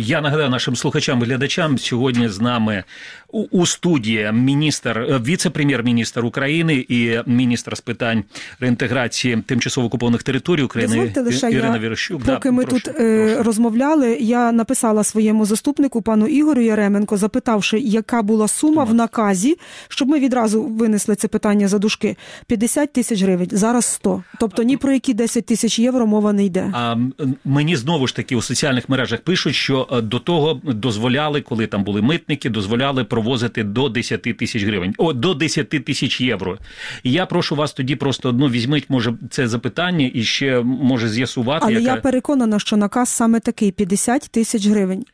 Я 0.00 0.20
нагадаю 0.20 0.50
нашим 0.50 0.76
слухачам 0.76 1.20
і 1.20 1.24
глядачам 1.24 1.78
сьогодні 1.78 2.28
з 2.28 2.40
нами 2.40 2.84
у 3.32 3.66
студії 3.66 4.32
міністр, 4.32 5.20
віце-прем'єр-міністр 5.26 6.24
України 6.24 6.86
і 6.88 7.18
міністр 7.26 7.76
з 7.76 7.80
питань 7.80 8.24
реінтеграції 8.60 9.42
тимчасово 9.46 9.86
окупованих 9.86 10.22
територій 10.22 10.62
України 10.62 10.96
Дозвольте 10.96 11.20
лише 11.20 11.50
Ірина 11.50 11.76
я, 11.76 11.82
Вірощук. 11.82 12.24
Поки 12.24 12.48
да, 12.48 12.52
ми 12.52 12.64
прошу, 12.64 12.84
тут 12.84 12.94
прошу. 12.94 13.42
розмовляли, 13.42 14.16
я 14.20 14.52
написала 14.52 15.04
своєму 15.04 15.44
заступнику 15.44 16.02
пану 16.02 16.26
Ігорю 16.26 16.60
Яременко, 16.60 17.16
запитавши, 17.16 17.78
яка 17.78 18.22
була 18.22 18.48
сума 18.48 18.84
в 18.84 18.94
наказі, 18.94 19.56
щоб 19.88 20.08
ми 20.08 20.20
відразу 20.20 20.62
винесли 20.62 21.14
це 21.14 21.28
питання 21.28 21.68
за 21.68 21.78
дужки. 21.78 22.16
50 22.46 22.92
тисяч 22.92 23.22
гривень, 23.22 23.48
зараз 23.52 23.84
100. 23.84 24.22
Тобто 24.40 24.62
ні 24.62 24.76
про 24.76 24.92
які 24.92 25.14
10 25.14 25.46
тисяч 25.46 25.78
євро 25.78 26.06
мова 26.06 26.32
не 26.32 26.44
йде. 26.44 26.70
А 26.72 26.96
мені 27.44 27.76
знову 27.76 28.06
ж 28.06 28.16
таки 28.16 28.36
у 28.36 28.42
соціальних 28.42 28.88
мережах 28.88 29.20
пишуть, 29.20 29.54
що 29.54 29.88
е, 29.92 30.00
до 30.00 30.18
того 30.18 30.60
дозволяли, 30.64 31.40
коли 31.40 31.66
там 31.66 31.84
були 31.84 32.02
митники, 32.02 32.50
дозволяли 32.50 33.04
провозити 33.22 33.64
до 33.64 33.88
10 33.88 34.22
тисяч 34.22 34.64
гривень, 34.64 34.94
о, 34.98 35.12
до 35.12 35.34
10 35.34 35.68
тисяч 35.68 36.20
євро. 36.20 36.58
І 37.02 37.12
я 37.12 37.26
прошу 37.26 37.56
вас 37.56 37.72
тоді 37.72 37.96
просто 37.96 38.32
ну, 38.32 38.48
візьміть, 38.48 38.90
може, 38.90 39.14
це 39.30 39.48
запитання 39.48 40.10
і 40.14 40.22
ще 40.22 40.60
може 40.60 41.08
з'ясувати. 41.08 41.66
Але 41.68 41.80
яка... 41.80 41.94
я 41.94 42.00
переконана, 42.00 42.58
що 42.58 42.76
наказ 42.76 43.08
саме 43.08 43.40
такий 43.40 43.72
50 43.72 44.22
тисяч 44.22 44.66
гривень. 44.66 45.04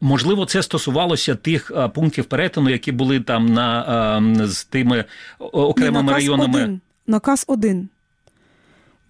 Можливо, 0.00 0.46
це 0.46 0.62
стосувалося 0.62 1.34
тих 1.34 1.72
а, 1.76 1.88
пунктів 1.88 2.24
перетину, 2.24 2.70
які 2.70 2.92
були 2.92 3.20
там 3.20 3.46
на 3.46 3.80
а, 3.80 4.46
з 4.46 4.64
тими 4.64 5.04
окремими 5.38 6.02
наказ 6.02 6.22
районами. 6.22 6.62
Один. 6.62 6.80
Наказ 7.06 7.44
один. 7.48 7.88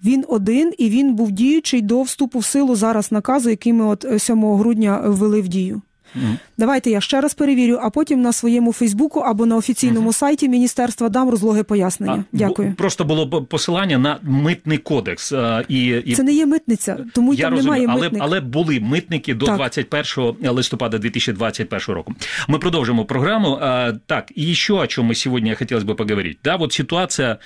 Він 0.05 0.25
один 0.29 0.73
і 0.79 0.89
він 0.89 1.15
був 1.15 1.33
діючий 1.33 1.83
до 1.83 2.03
вступу 2.03 2.39
в 2.39 2.45
силу 2.45 2.77
зараз 2.77 3.13
наказу, 3.13 3.51
який 3.51 3.73
ми 3.73 3.85
от 3.85 4.07
7 4.19 4.45
грудня 4.55 5.01
ввели 5.05 5.41
в 5.41 5.49
дію. 5.49 5.83
Mm. 6.16 6.38
Давайте 6.58 6.90
я 6.90 7.02
ще 7.02 7.22
раз 7.22 7.34
перевірю, 7.34 7.80
а 7.82 7.90
потім 7.90 8.22
на 8.22 8.34
своєму 8.34 8.74
Фейсбуку 8.74 9.20
або 9.20 9.46
на 9.46 9.56
офіційному 9.56 10.10
mm. 10.10 10.14
сайті 10.14 10.50
міністерства 10.50 11.10
дам 11.10 11.30
розлоги 11.30 11.64
пояснення. 11.64 12.26
А, 12.34 12.38
Дякую. 12.38 12.74
Просто 12.74 13.04
було 13.06 13.44
посилання 13.44 13.98
на 13.98 14.20
митний 14.22 14.78
кодекс. 14.78 15.32
А, 15.32 15.64
і, 15.68 15.88
і... 15.88 16.16
Це 16.16 16.24
не 16.24 16.34
є 16.34 16.46
митниця, 16.46 16.98
тому 17.14 17.34
я 17.34 17.42
там 17.44 17.54
розумію, 17.54 17.82
немає 17.82 17.88
але, 17.90 18.02
митник. 18.02 18.22
але 18.26 18.40
були 18.40 18.80
митники 18.80 19.34
до 19.34 19.46
так. 19.46 19.56
21 19.58 20.36
листопада 20.50 20.98
2021 20.98 21.96
року. 21.96 22.14
Мы 22.48 22.60
продолжим 22.60 23.06
программу. 23.06 23.58
А, 23.62 23.94
так, 24.06 24.32
и 24.38 24.52
еще 24.52 24.74
о 24.74 24.88
чем 24.88 25.06
мы 25.06 25.16
сегодня 25.16 25.56
хотелось 25.56 25.84
бы 25.84 25.96
поговорить. 25.96 26.38
Да, 26.44 26.56
вот 26.56 26.74
ситуация 26.74 27.38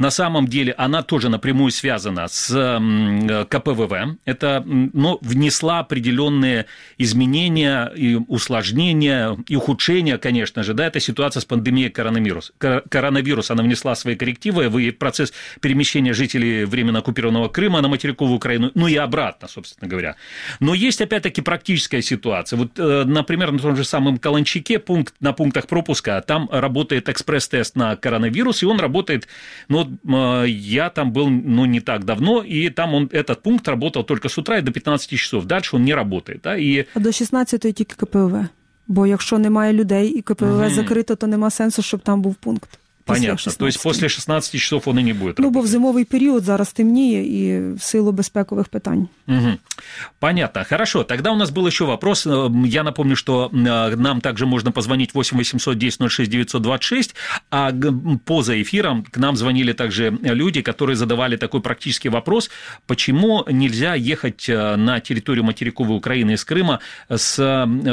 на 0.00 0.10
самом 0.10 0.48
деле, 0.48 0.74
она 0.78 1.02
тоже 1.02 1.28
напрямую 1.28 1.70
связана 1.70 2.26
с 2.26 2.48
КПВВ. 3.50 4.16
Это 4.24 4.64
ну, 4.66 5.18
внесла 5.20 5.80
определенные 5.80 6.64
изменения 6.96 7.92
и 7.94 8.14
усложнения, 8.14 9.36
и 9.46 9.56
ухудшения, 9.56 10.16
конечно 10.16 10.62
же. 10.62 10.72
Да, 10.72 10.86
это 10.86 11.00
ситуация 11.00 11.42
с 11.42 11.44
пандемией 11.44 11.90
коронавируса. 11.90 12.54
Коронавирус, 12.58 13.50
она 13.50 13.62
внесла 13.62 13.94
свои 13.94 14.16
коррективы 14.16 14.70
в 14.70 14.92
процесс 14.92 15.34
перемещения 15.60 16.14
жителей 16.14 16.64
временно 16.64 17.00
оккупированного 17.00 17.48
Крыма 17.48 17.82
на 17.82 17.88
материковую 17.88 18.36
Украину, 18.36 18.70
ну 18.74 18.88
и 18.88 18.96
обратно, 18.96 19.48
собственно 19.48 19.86
говоря. 19.86 20.16
Но 20.60 20.72
есть, 20.72 21.02
опять-таки, 21.02 21.42
практическая 21.42 22.00
ситуация. 22.00 22.56
Вот, 22.56 22.78
например, 22.78 23.52
на 23.52 23.58
том 23.58 23.76
же 23.76 23.84
самом 23.84 24.16
Каланчике, 24.16 24.78
пункт, 24.78 25.14
на 25.20 25.34
пунктах 25.34 25.66
пропуска, 25.66 26.22
там 26.22 26.48
работает 26.50 27.10
экспресс-тест 27.10 27.76
на 27.76 27.96
коронавирус, 27.96 28.62
и 28.62 28.66
он 28.66 28.80
работает, 28.80 29.28
ну, 29.68 29.89
я 30.46 30.90
там 30.90 31.12
был, 31.12 31.28
ну, 31.28 31.66
не 31.66 31.80
так 31.80 32.04
давно, 32.04 32.42
и 32.42 32.70
там 32.70 32.94
он, 32.94 33.08
этот 33.12 33.42
пункт 33.42 33.68
работал 33.68 34.04
только 34.04 34.28
с 34.28 34.38
утра 34.38 34.58
и 34.58 34.62
до 34.62 34.72
15 34.72 35.10
часов. 35.10 35.44
Дальше 35.44 35.76
он 35.76 35.84
не 35.84 35.94
работает. 35.94 36.40
Да, 36.42 36.56
и... 36.56 36.86
А 36.94 37.00
до 37.00 37.12
16 37.12 37.60
тільки 37.60 37.84
КПВ. 37.84 38.48
Бо 38.88 39.06
якщо 39.06 39.38
немає 39.38 39.72
людей 39.72 40.08
і 40.08 40.22
КПВ 40.22 40.60
угу. 40.60 40.70
закрито, 40.70 41.16
то 41.16 41.26
нема 41.26 41.50
сенсу, 41.50 41.82
щоб 41.82 42.00
там 42.00 42.22
був 42.22 42.34
пункт. 42.34 42.78
Понятно. 43.09 43.51
То 43.51 43.67
есть 43.67 43.83
после 43.83 44.09
16 44.09 44.59
часов 44.61 44.87
он 44.87 44.97
и 44.99 45.03
не 45.03 45.13
будет 45.13 45.37
Ну, 45.37 45.43
работать. 45.43 45.53
бо 45.53 45.61
в 45.61 45.67
зимовий 45.67 46.05
період 46.05 46.43
зараз 46.43 46.71
темніє 46.73 47.23
і 47.23 47.73
в 47.73 47.81
силу 47.81 48.11
безпекових 48.11 48.67
питань. 48.67 49.07
Угу. 49.27 49.49
Понятно. 50.19 50.65
Хорошо. 50.69 51.03
Тогда 51.03 51.31
у 51.31 51.35
нас 51.35 51.51
был 51.51 51.67
еще 51.67 51.85
вопрос. 51.85 52.27
Я 52.65 52.83
напомню, 52.83 53.15
что 53.15 53.49
нам 53.53 54.21
также 54.21 54.45
можно 54.45 54.71
позвонить 54.71 55.13
8 55.15 55.37
800 55.37 55.77
10 55.77 56.11
06 56.11 56.31
926, 56.31 57.15
а 57.51 57.71
поза 58.25 58.61
эфиром 58.61 59.03
к 59.03 59.17
нам 59.17 59.35
звонили 59.35 59.73
также 59.73 60.09
люди, 60.23 60.61
которые 60.61 60.95
задавали 60.95 61.37
такой 61.37 61.61
практический 61.61 62.09
вопрос, 62.09 62.49
почему 62.87 63.45
нельзя 63.51 63.93
ехать 63.95 64.45
на 64.77 64.99
территорию 64.99 65.43
материковой 65.43 65.97
Украины 65.97 66.31
из 66.31 66.43
Крыма 66.43 66.79
с, 67.09 67.39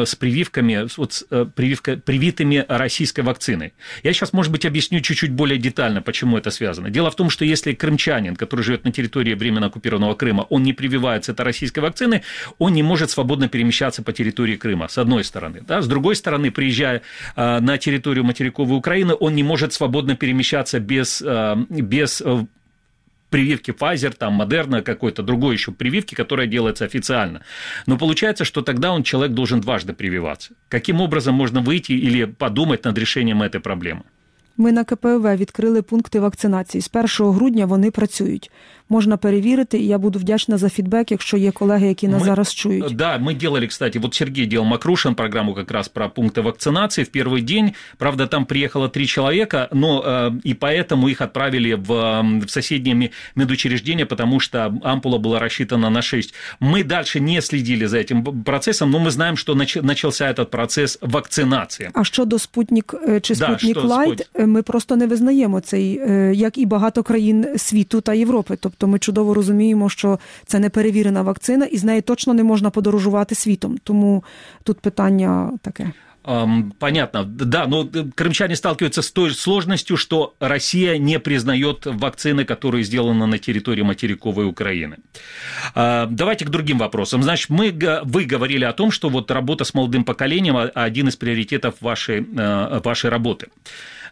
с 0.06 0.14
прививками, 0.14 0.86
вот 0.96 1.12
с 1.12 1.26
прививка, 1.54 1.96
привитыми 1.96 2.64
российской 2.68 3.20
вакциной. 3.20 3.72
Я 4.02 4.12
сейчас, 4.14 4.32
может 4.32 4.52
быть, 4.52 4.64
объясню 4.64 5.00
чуть-чуть 5.07 5.31
более 5.31 5.57
детально, 5.57 6.01
почему 6.01 6.37
это 6.37 6.51
связано. 6.51 6.89
Дело 6.89 7.09
в 7.09 7.15
том, 7.15 7.29
что 7.29 7.45
если 7.45 7.73
крымчанин, 7.73 8.35
который 8.35 8.61
живет 8.61 8.83
на 8.83 8.91
территории 8.91 9.35
временно 9.35 9.67
оккупированного 9.67 10.15
Крыма, 10.15 10.41
он 10.49 10.63
не 10.63 10.73
прививается 10.73 11.31
этой 11.31 11.43
российской 11.43 11.79
вакцины, 11.79 12.23
он 12.59 12.73
не 12.73 12.83
может 12.83 13.09
свободно 13.09 13.47
перемещаться 13.47 14.03
по 14.03 14.11
территории 14.11 14.57
Крыма, 14.57 14.89
с 14.89 14.97
одной 14.97 15.23
стороны. 15.23 15.61
Да? 15.65 15.81
С 15.81 15.87
другой 15.87 16.15
стороны, 16.15 16.51
приезжая 16.51 17.01
э, 17.35 17.59
на 17.59 17.77
территорию 17.77 18.25
материковой 18.25 18.77
Украины, 18.77 19.13
он 19.13 19.35
не 19.35 19.43
может 19.43 19.71
свободно 19.71 20.17
перемещаться 20.17 20.79
без, 20.81 21.21
э, 21.21 21.55
без 21.69 22.21
э, 22.21 22.45
прививки 23.29 23.71
Pfizer, 23.71 24.13
там, 24.13 24.33
Модерна, 24.33 24.81
какой-то 24.81 25.23
другой 25.23 25.53
еще 25.53 25.71
прививки, 25.71 26.15
которая 26.15 26.47
делается 26.47 26.83
официально. 26.83 27.43
Но 27.85 27.97
получается, 27.97 28.43
что 28.43 28.61
тогда 28.61 28.91
он, 28.91 29.03
человек 29.03 29.33
должен 29.33 29.61
дважды 29.61 29.93
прививаться. 29.93 30.53
Каким 30.67 30.99
образом 30.99 31.33
можно 31.33 31.61
выйти 31.61 31.93
или 31.93 32.25
подумать 32.25 32.83
над 32.83 32.97
решением 32.97 33.41
этой 33.41 33.61
проблемы? 33.61 34.03
Ми 34.57 34.71
на 34.71 34.83
КПВ 34.83 35.35
відкрили 35.35 35.81
пункти 35.81 36.19
вакцинації. 36.19 36.81
З 36.81 36.89
1 37.19 37.33
грудня 37.33 37.65
вони 37.65 37.91
працюють 37.91 38.51
Можна 38.88 39.16
перевірити, 39.16 39.78
і 39.78 39.86
я 39.86 39.98
буду 39.98 40.18
вдячна 40.18 40.58
за 40.58 40.68
фідбек, 40.68 41.10
якщо 41.10 41.36
є 41.36 41.50
колеги, 41.50 41.88
які 41.88 42.08
нас 42.08 42.22
мы, 42.22 42.26
зараз 42.26 42.54
чують. 42.54 42.96
Да, 42.96 43.18
мы 43.18 43.34
делали, 43.34 43.66
кстати, 43.66 43.98
вот 43.98 44.14
Сергей 44.14 44.46
делал 44.46 44.66
Макрушин 44.66 45.14
программу 45.14 45.54
как 45.54 45.70
раз 45.70 45.88
про 45.88 46.08
пункты 46.08 46.42
вакцинации 46.42 47.04
в 47.04 47.10
первый 47.10 47.40
день. 47.40 47.72
Правда, 47.98 48.26
там 48.26 48.44
приехало 48.44 48.88
три 48.88 49.06
человека, 49.06 49.68
но 49.72 50.02
э, 50.06 50.30
и 50.44 50.54
поэтому 50.54 51.08
их 51.08 51.20
отправили 51.20 51.74
в, 51.74 52.22
в 52.46 52.48
соседние 52.48 53.10
медучреждения, 53.34 54.06
потому 54.06 54.40
что 54.40 54.74
ампула 54.82 55.18
была 55.18 55.38
рассчитана 55.38 55.90
на 55.90 56.02
6. 56.02 56.34
Мы 56.60 56.84
дальше 56.84 57.20
не 57.20 57.40
следили 57.42 57.86
за 57.86 57.98
этим 57.98 58.42
процессом, 58.44 58.90
но 58.90 58.98
мы 58.98 59.10
знаем, 59.10 59.36
что 59.36 59.54
нач, 59.54 59.76
начался 59.76 60.28
этот 60.28 60.50
процесс 60.50 60.98
вакцинации. 61.00 61.90
А 61.94 62.04
щодо 62.04 62.38
Спутник 62.38 62.94
чи 63.22 63.34
Да, 63.34 63.46
Спутник 63.46 63.78
що 63.78 63.88
Лайт, 63.88 64.28
Спут- 64.34 64.46
ми 64.46 64.62
просто 64.62 64.96
не 64.96 65.06
визнаємо 65.06 65.60
цей, 65.60 65.98
е, 65.98 66.32
як 66.34 66.58
і 66.58 66.66
багато 66.66 67.02
країн 67.02 67.46
світу 67.56 68.00
та 68.00 68.14
Європи. 68.14 68.56
Тобто 68.60 68.75
ми 68.86 68.98
чудово 68.98 69.34
розуміємо, 69.34 69.88
що 69.88 70.18
це 70.46 70.58
не 70.58 70.70
перевірена 70.70 71.22
вакцина, 71.22 71.66
і 71.66 71.78
з 71.78 71.84
нею 71.84 72.02
точно 72.02 72.34
не 72.34 72.44
можна 72.44 72.70
подорожувати 72.70 73.34
світом. 73.34 73.78
Тому 73.84 74.24
тут 74.62 74.80
питання 74.80 75.52
таке. 75.62 75.92
Эм, 76.24 76.72
Понятно, 76.78 77.24
да, 77.24 77.66
но 77.66 77.88
крымчане 78.14 78.54
сталкиваются 78.56 79.02
с 79.02 79.10
той 79.10 79.34
сложностью, 79.34 79.96
что 79.96 80.34
Россия 80.40 80.98
не 80.98 81.18
признает 81.18 81.86
вакцины, 81.86 82.44
которые 82.44 82.84
сделаны 82.84 83.26
на 83.26 83.38
территории 83.38 83.82
материковой 83.82 84.46
Украины. 84.46 84.96
А, 85.74 86.06
Давайте 86.06 86.44
к 86.44 86.48
другим 86.50 86.78
вопросам. 86.78 87.22
Значит, 87.22 87.50
мы, 87.50 87.70
г- 87.72 88.02
вы 88.04 88.24
говорили 88.24 88.64
о 88.64 88.72
том, 88.72 88.92
что 88.92 89.08
вот 89.08 89.30
работа 89.30 89.64
с 89.64 89.74
молодым 89.74 90.04
поколением – 90.04 90.74
один 90.74 91.08
из 91.08 91.16
приоритетов 91.16 91.74
вашей, 91.80 92.20
э, 92.20 92.80
вашей 92.84 93.10
работы. 93.10 93.48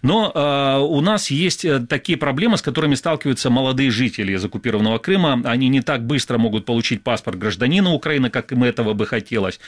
Но 0.06 0.32
э, 0.36 0.78
у 0.82 1.02
нас 1.02 1.32
есть 1.32 1.66
э, 1.66 1.80
такие 1.80 2.16
проблемы, 2.16 2.58
с 2.58 2.62
которыми 2.62 2.94
сталкиваются 2.94 3.50
молодые 3.50 3.90
жители 3.90 4.34
из 4.34 4.46
оккупированного 4.46 5.00
Крыма. 5.00 5.42
Они 5.46 5.68
не 5.68 5.82
так 5.82 6.06
быстро 6.06 6.38
могут 6.38 6.66
получить 6.66 7.02
паспорт 7.02 7.40
гражданина 7.40 7.92
Украины, 7.92 8.30
как 8.30 8.52
им 8.52 8.64
этого 8.64 8.94
бы 8.94 9.08
хотелось. 9.08 9.60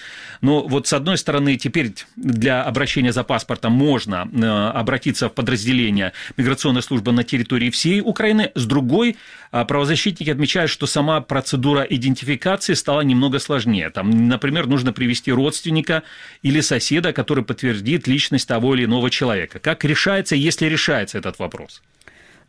Но 0.41 0.61
вот 0.61 0.85
с 0.85 0.93
одной 0.93 1.17
стороны, 1.17 1.55
теперь 1.55 1.93
для 2.15 2.61
обращения 2.61 3.11
за 3.11 3.23
паспортом 3.23 3.71
можно 3.71 4.29
э, 4.31 4.45
обратиться 4.77 5.27
в 5.27 5.33
подразделение 5.33 6.13
миграционной 6.37 6.83
службы 6.83 7.11
на 7.11 7.23
территории 7.23 7.71
всей 7.71 8.01
Украины. 8.01 8.51
С 8.53 8.67
другой, 8.67 9.17
э, 9.51 9.65
правозащитники 9.65 10.29
отмечают, 10.29 10.69
что 10.69 10.85
сама 10.85 11.19
процедура 11.19 11.81
идентификации 11.81 12.75
стала 12.75 13.01
немного 13.01 13.39
сложнее. 13.39 13.89
Там, 13.89 14.27
например, 14.27 14.67
нужно 14.67 14.93
привести 14.93 15.31
родственника 15.31 16.03
или 16.43 16.61
соседа, 16.61 17.11
который 17.11 17.43
подтвердит 17.43 18.05
личность 18.07 18.47
того 18.47 18.75
или 18.75 18.85
иного 18.85 19.09
человека. 19.09 19.57
Как 19.57 19.83
решается, 20.27 20.35
если 20.35 20.69
решается 20.69 21.17
этот 21.17 21.39
вопрос? 21.39 21.81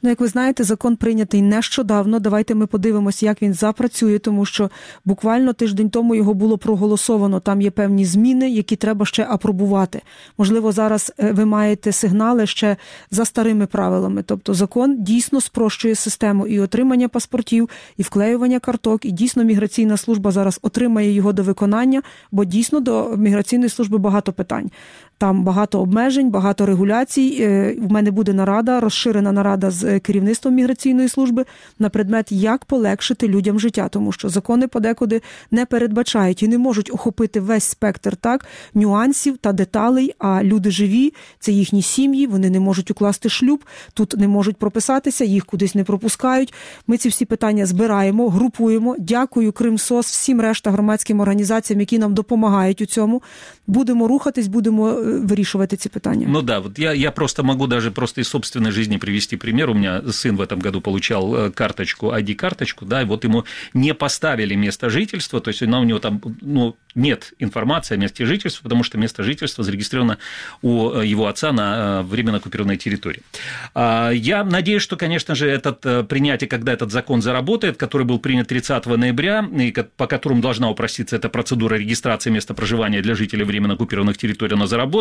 Ну, 0.02 0.10
як 0.10 0.20
ви 0.20 0.26
знаєте, 0.26 0.64
закон 0.64 0.96
прийнятий 0.96 1.42
нещодавно. 1.42 2.18
Давайте 2.18 2.54
ми 2.54 2.66
подивимося, 2.66 3.26
як 3.26 3.42
він 3.42 3.54
запрацює, 3.54 4.18
тому 4.18 4.44
що 4.44 4.70
буквально 5.04 5.52
тиждень 5.52 5.90
тому 5.90 6.14
його 6.14 6.34
було 6.34 6.58
проголосовано. 6.58 7.40
Там 7.40 7.60
є 7.60 7.70
певні 7.70 8.04
зміни, 8.04 8.50
які 8.50 8.76
треба 8.76 9.06
ще 9.06 9.26
апробувати. 9.30 10.02
Можливо, 10.38 10.72
зараз 10.72 11.12
е, 11.18 11.32
ви 11.32 11.44
маєте 11.44 11.92
сигнали 11.92 12.46
ще 12.46 12.76
за 13.10 13.24
старими 13.24 13.66
правилами. 13.66 14.22
Тобто 14.22 14.54
закон 14.54 15.02
дійсно 15.02 15.40
спрощує 15.40 15.94
систему 15.94 16.46
і 16.46 16.60
отримання 16.60 17.08
паспортів, 17.08 17.68
і 17.96 18.02
вклеювання 18.02 18.58
карток, 18.58 19.04
і 19.04 19.10
дійсно 19.10 19.44
міграційна 19.44 19.96
служба 19.96 20.30
зараз 20.30 20.58
отримає 20.62 21.12
його 21.12 21.32
до 21.32 21.42
виконання, 21.42 22.02
бо 22.32 22.44
дійсно 22.44 22.80
до 22.80 23.16
міграційної 23.16 23.68
служби 23.68 23.98
багато 23.98 24.32
питань. 24.32 24.70
Там 25.18 25.44
багато 25.44 25.80
обмежень, 25.80 26.30
багато 26.30 26.66
регуляцій. 26.66 27.46
В 27.80 27.92
мене 27.92 28.10
буде 28.10 28.32
нарада, 28.32 28.80
розширена 28.80 29.32
нарада 29.32 29.70
з 29.70 30.00
керівництвом 30.00 30.54
міграційної 30.54 31.08
служби 31.08 31.44
на 31.78 31.88
предмет, 31.88 32.32
як 32.32 32.64
полегшити 32.64 33.28
людям 33.28 33.60
життя, 33.60 33.88
тому 33.88 34.12
що 34.12 34.28
закони 34.28 34.68
подекуди 34.68 35.22
не 35.50 35.66
передбачають 35.66 36.42
і 36.42 36.48
не 36.48 36.58
можуть 36.58 36.90
охопити 36.94 37.40
весь 37.40 37.64
спектр 37.64 38.16
так 38.16 38.46
нюансів 38.74 39.38
та 39.38 39.52
деталей. 39.52 40.14
А 40.18 40.42
люди 40.42 40.70
живі, 40.70 41.12
це 41.40 41.52
їхні 41.52 41.82
сім'ї, 41.82 42.26
вони 42.26 42.50
не 42.50 42.60
можуть 42.60 42.90
укласти 42.90 43.28
шлюб, 43.28 43.64
тут 43.94 44.14
не 44.16 44.28
можуть 44.28 44.56
прописатися, 44.56 45.24
їх 45.24 45.44
кудись 45.46 45.74
не 45.74 45.84
пропускають. 45.84 46.54
Ми 46.86 46.96
ці 46.96 47.08
всі 47.08 47.24
питання 47.24 47.66
збираємо, 47.66 48.28
групуємо. 48.28 48.96
Дякую, 48.98 49.52
Кримсос, 49.52 50.06
всім 50.06 50.40
решта 50.40 50.70
громадським 50.70 51.20
організаціям, 51.20 51.80
які 51.80 51.98
нам 51.98 52.14
допомагають 52.14 52.80
у 52.80 52.86
цьому. 52.86 53.22
Будемо 53.66 54.08
рухатись, 54.08 54.46
будемо 54.46 55.07
вирішувати 55.08 55.76
ці 55.76 55.88
питання. 55.88 56.26
Ну 56.30 56.42
да, 56.42 56.58
вот 56.58 56.78
я, 56.78 56.94
я 56.94 57.10
просто 57.10 57.44
могу 57.44 57.66
даже 57.66 57.90
просто 57.90 58.20
из 58.20 58.28
собственной 58.28 58.72
жизни 58.72 58.98
привести 58.98 59.36
пример. 59.36 59.70
У 59.70 59.74
меня 59.74 60.02
сын 60.12 60.36
в 60.36 60.40
этом 60.40 60.60
году 60.60 60.80
получал 60.80 61.36
э, 61.36 61.50
карточку, 61.50 62.06
ID-карточку, 62.06 62.84
да, 62.84 63.02
и 63.02 63.04
вот 63.04 63.24
ему 63.24 63.44
не 63.74 63.94
поставили 63.94 64.54
место 64.56 64.90
жительства, 64.90 65.40
то 65.40 65.50
есть 65.50 65.62
у 65.62 65.66
него 65.66 65.98
там, 65.98 66.20
ну, 66.40 66.76
нет 66.94 67.32
информации 67.38 67.94
о 67.94 67.98
месте 67.98 68.26
жительства, 68.26 68.62
потому 68.62 68.84
что 68.84 68.98
место 68.98 69.22
жительства 69.22 69.64
зарегистрировано 69.64 70.18
у 70.62 70.90
э, 70.90 71.06
его 71.06 71.26
отца 71.26 71.52
на 71.52 72.00
э, 72.00 72.02
временно 72.02 72.38
оккупированной 72.38 72.76
территории. 72.76 73.22
А, 73.74 74.10
я 74.10 74.44
надеюсь, 74.44 74.82
что, 74.82 74.96
конечно 74.96 75.34
же, 75.34 75.48
этот 75.48 76.08
принятие, 76.08 76.48
когда 76.48 76.72
этот 76.72 76.92
закон 76.92 77.22
заработает, 77.22 77.76
который 77.76 78.06
был 78.06 78.18
принят 78.18 78.48
30 78.48 78.86
ноября, 78.86 79.48
и 79.58 79.74
по 79.96 80.06
которому 80.06 80.40
должна 80.40 80.70
упроститься 80.70 81.16
эта 81.16 81.28
процедура 81.28 81.76
регистрации 81.76 82.30
места 82.30 82.54
проживания 82.54 83.02
для 83.02 83.14
жителей 83.14 83.44
временно 83.44 83.74
оккупированных 83.74 84.18
территорий, 84.18 84.54
она 84.54 84.66
заработает. 84.66 84.97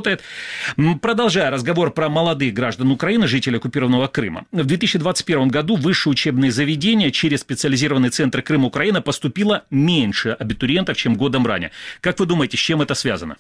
Продолжая 1.02 1.50
разговор 1.50 1.92
про 1.92 2.10
молодых 2.10 2.54
граждан 2.54 2.92
Украины, 2.92 3.28
жителей 3.28 3.58
оккупированного 3.58 4.08
Крыма. 4.08 4.46
В 4.52 4.66
2021 4.66 5.48
году 5.48 5.76
высшие 5.76 6.12
учебные 6.12 6.52
заведения 6.52 7.12
через 7.12 7.42
специализированный 7.42 8.10
центр 8.10 8.42
Крым 8.42 8.66
Украина 8.66 9.02
поступило 9.02 9.64
меньше 9.70 10.30
абитуриентов, 10.32 10.98
чем 10.98 11.16
годом 11.16 11.46
ранее. 11.46 11.72
Как 12.02 12.20
вы 12.20 12.26
думаете, 12.26 12.58
с 12.58 12.60
чем 12.60 12.82
это 12.82 12.94
связано? 12.96 13.38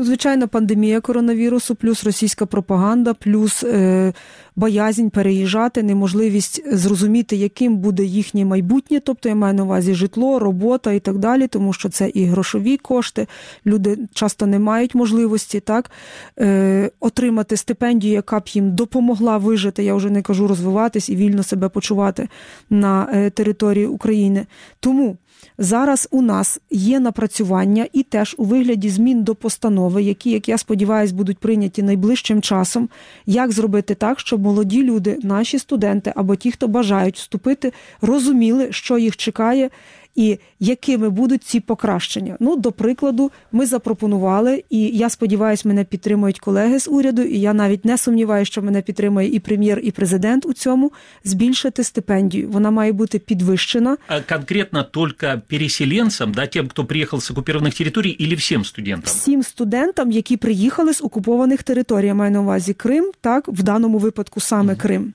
Ну, 0.00 0.06
звичайно, 0.06 0.48
пандемія 0.48 1.00
коронавірусу, 1.00 1.74
плюс 1.74 2.04
російська 2.04 2.46
пропаганда, 2.46 3.14
плюс 3.14 3.64
е, 3.64 4.12
боязнь 4.56 5.08
переїжджати, 5.08 5.82
неможливість 5.82 6.76
зрозуміти, 6.76 7.36
яким 7.36 7.76
буде 7.76 8.04
їхнє 8.04 8.44
майбутнє, 8.44 9.00
тобто 9.00 9.28
я 9.28 9.34
маю 9.34 9.54
на 9.54 9.62
увазі 9.62 9.94
житло, 9.94 10.38
робота 10.38 10.92
і 10.92 11.00
так 11.00 11.18
далі, 11.18 11.46
тому 11.46 11.72
що 11.72 11.88
це 11.88 12.08
і 12.08 12.24
грошові 12.24 12.76
кошти. 12.76 13.26
Люди 13.66 13.98
часто 14.14 14.46
не 14.46 14.58
мають 14.58 14.94
можливості 14.94 15.60
так 15.60 15.90
е, 16.38 16.90
отримати 17.00 17.56
стипендію, 17.56 18.12
яка 18.12 18.40
б 18.40 18.48
їм 18.48 18.74
допомогла 18.74 19.38
вижити. 19.38 19.84
Я 19.84 19.94
вже 19.94 20.10
не 20.10 20.22
кажу 20.22 20.48
розвиватись 20.48 21.08
і 21.08 21.16
вільно 21.16 21.42
себе 21.42 21.68
почувати 21.68 22.28
на 22.70 23.08
е, 23.12 23.30
території 23.30 23.86
України. 23.86 24.46
Тому. 24.80 25.16
Зараз 25.58 26.08
у 26.10 26.22
нас 26.22 26.60
є 26.70 27.00
напрацювання 27.00 27.86
і 27.92 28.02
теж 28.02 28.34
у 28.38 28.44
вигляді 28.44 28.88
змін 28.88 29.22
до 29.22 29.34
постанови, 29.34 30.02
які, 30.02 30.30
як 30.30 30.48
я 30.48 30.58
сподіваюся, 30.58 31.14
будуть 31.14 31.38
прийняті 31.38 31.82
найближчим 31.82 32.42
часом. 32.42 32.88
Як 33.26 33.52
зробити 33.52 33.94
так, 33.94 34.20
щоб 34.20 34.42
молоді 34.42 34.82
люди, 34.82 35.18
наші 35.22 35.58
студенти 35.58 36.12
або 36.16 36.36
ті, 36.36 36.50
хто 36.50 36.68
бажають 36.68 37.16
вступити, 37.16 37.72
розуміли, 38.00 38.68
що 38.70 38.98
їх 38.98 39.16
чекає 39.16 39.70
і 40.14 40.38
якими 40.60 41.10
будуть 41.10 41.44
ці 41.44 41.60
покращення. 41.60 42.36
Ну, 42.40 42.56
до 42.56 42.72
прикладу, 42.72 43.30
ми 43.52 43.66
запропонували, 43.66 44.64
і 44.70 44.80
я 44.86 45.10
сподіваюся, 45.10 45.68
мене 45.68 45.84
підтримують 45.84 46.40
колеги 46.40 46.80
з 46.80 46.88
уряду. 46.88 47.22
І 47.22 47.40
я 47.40 47.54
навіть 47.54 47.84
не 47.84 47.98
сумніваюся, 47.98 48.52
що 48.52 48.62
мене 48.62 48.82
підтримує 48.82 49.28
і 49.28 49.38
прем'єр, 49.38 49.80
і 49.82 49.90
президент 49.90 50.46
у 50.46 50.52
цьому 50.52 50.92
збільшити 51.24 51.84
стипендію. 51.84 52.48
Вона 52.50 52.70
має 52.70 52.92
бути 52.92 53.18
підвищена. 53.18 53.96
А 54.06 54.20
конкретно 54.20 54.86
тільки 54.94 55.40
переселенцям, 55.48 56.32
да, 56.32 56.46
тим, 56.46 56.68
хто 56.68 56.84
приїхав 56.84 57.22
з 57.22 57.30
окупованих 57.30 57.74
територій, 57.74 58.10
і 58.10 58.34
всім 58.40 58.64
студентам? 58.64 59.14
Всім 59.14 59.42
студентам, 59.42 60.10
які 60.10 60.36
приїхали 60.36 60.94
з 60.94 61.02
окупованих 61.02 61.62
територій, 61.62 62.06
я 62.06 62.14
маю 62.14 62.30
на 62.30 62.40
увазі 62.40 62.74
Крим, 62.74 63.10
так 63.20 63.48
в 63.48 63.62
даному 63.62 63.98
випадку 63.98 64.40
саме 64.40 64.76
Крим 64.76 65.14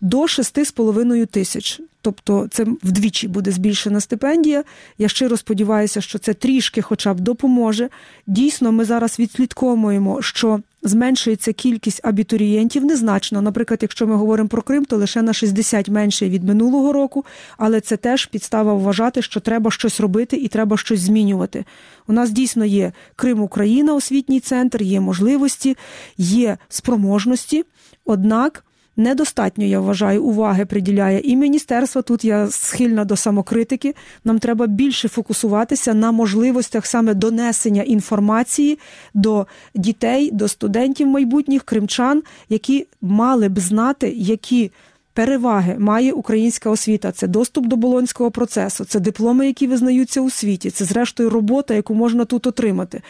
до 0.00 0.22
6,5 0.22 1.26
тисяч. 1.26 1.80
Тобто 2.06 2.48
це 2.50 2.64
вдвічі 2.64 3.28
буде 3.28 3.50
збільшена 3.50 4.00
стипендія. 4.00 4.64
Я 4.98 5.08
щиро 5.08 5.36
сподіваюся, 5.36 6.00
що 6.00 6.18
це 6.18 6.34
трішки, 6.34 6.82
хоча 6.82 7.14
б 7.14 7.20
допоможе. 7.20 7.88
Дійсно, 8.26 8.72
ми 8.72 8.84
зараз 8.84 9.18
відслідковуємо, 9.18 10.22
що 10.22 10.60
зменшується 10.82 11.52
кількість 11.52 12.00
абітурієнтів 12.06 12.84
незначно. 12.84 13.42
Наприклад, 13.42 13.78
якщо 13.82 14.06
ми 14.06 14.14
говоримо 14.14 14.48
про 14.48 14.62
Крим, 14.62 14.84
то 14.84 14.96
лише 14.96 15.22
на 15.22 15.32
60 15.32 15.88
менше 15.88 16.28
від 16.28 16.44
минулого 16.44 16.92
року, 16.92 17.24
але 17.58 17.80
це 17.80 17.96
теж 17.96 18.26
підстава 18.26 18.74
вважати, 18.74 19.22
що 19.22 19.40
треба 19.40 19.70
щось 19.70 20.00
робити 20.00 20.36
і 20.36 20.48
треба 20.48 20.76
щось 20.76 21.00
змінювати. 21.00 21.64
У 22.06 22.12
нас 22.12 22.30
дійсно 22.30 22.64
є 22.64 22.92
Крим 23.16 23.42
Україна, 23.42 23.94
освітній 23.94 24.40
центр, 24.40 24.82
є 24.82 25.00
можливості, 25.00 25.76
є 26.18 26.56
спроможності. 26.68 27.64
Однак 28.04 28.64
недостатньо, 28.96 29.64
я 29.64 29.80
вважаю, 29.80 30.24
уваги 30.24 30.64
приділяє 30.64 31.20
і 31.20 31.36
міністерство. 31.36 32.02
Тут 32.02 32.24
я 32.24 32.48
схильна 32.50 33.04
до 33.04 33.16
самокритики. 33.16 33.94
Нам 34.24 34.38
треба 34.38 34.66
більше 34.66 35.08
фокусуватися 35.08 35.94
на 35.94 36.12
можливостях 36.12 36.86
саме 36.86 37.14
донесення 37.14 37.82
інформації 37.82 38.78
до 39.14 39.46
дітей, 39.74 40.30
до 40.32 40.48
студентів 40.48 41.06
майбутніх 41.06 41.62
кримчан, 41.62 42.22
які 42.48 42.86
мали 43.00 43.48
б 43.48 43.58
знати, 43.58 44.12
які 44.16 44.70
переваги 45.15 45.75
має 45.79 46.11
українська 46.11 46.69
освіта. 46.69 47.11
Це 47.11 47.27
доступ 47.27 47.67
до 47.67 47.75
болонського 47.75 48.31
процесу, 48.31 48.85
це 48.85 48.99
дипломи, 48.99 49.47
які 49.47 49.67
визнаються 49.67 50.21
у 50.21 50.29
світі, 50.29 50.69
це 50.69 50.85
зрештою 50.85 51.29
робота, 51.29 51.73
яку 51.73 51.95
можна 51.95 52.25
тут 52.25 52.47
отримати. 52.47 53.01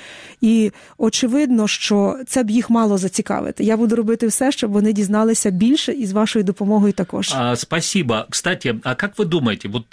І 0.41 0.71
очевидно, 0.97 1.67
що 1.67 2.17
це 2.27 2.43
б 2.43 2.49
їх 2.49 2.69
мало 2.69 2.97
зацікавити. 2.97 3.63
Я 3.63 3.77
буду 3.77 3.95
робити 3.95 4.27
все, 4.27 4.51
щоб 4.51 4.71
вони 4.71 4.93
дізналися 4.93 5.49
більше 5.49 5.91
і 5.91 6.05
з 6.05 6.11
вашою 6.11 6.45
допомогою 6.45 6.93
також. 6.93 7.33
А, 7.35 7.55
спасибо. 7.55 8.25
Кстати, 8.29 8.75
а 8.83 8.95
как 8.95 9.17
вы 9.17 9.25
думаете, 9.25 9.67
вот, 9.67 9.85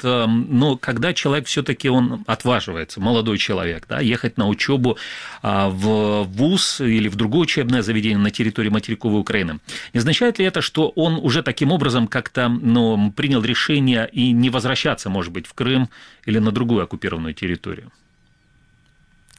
ну, 0.51 0.79
когда 0.87 1.13
человек 1.13 1.47
все-таки 1.47 1.91
он 1.91 2.25
отваживается, 2.27 3.01
молодой 3.01 3.39
человек, 3.39 3.87
да, 3.89 4.01
ехать 4.01 4.39
на 4.39 4.47
учебу 4.47 4.97
в 5.43 6.23
ВУЗ 6.23 6.81
или 6.81 7.09
в 7.09 7.17
другое 7.17 7.43
учебное 7.43 7.83
заведение 7.83 8.19
на 8.19 8.31
территории 8.31 8.71
материковой 8.71 9.21
Украины, 9.21 9.59
не 9.95 9.99
означает 9.99 10.39
ли 10.39 10.47
это, 10.47 10.63
что 10.63 10.93
он 10.97 11.21
уже 11.23 11.43
таким 11.43 11.73
образом 11.73 12.02
образом 12.04 12.08
как-то 12.08 12.50
ну, 12.50 13.12
принял 13.12 13.44
решение 13.44 14.10
и 14.14 14.34
не 14.34 14.50
возвращаться, 14.50 15.10
может 15.10 15.32
быть, 15.32 15.48
в 15.48 15.54
Крым 15.54 15.90
или 16.28 16.40
на 16.40 16.52
другую 16.52 16.84
оккупированную 16.84 17.34
территорию? 17.34 17.92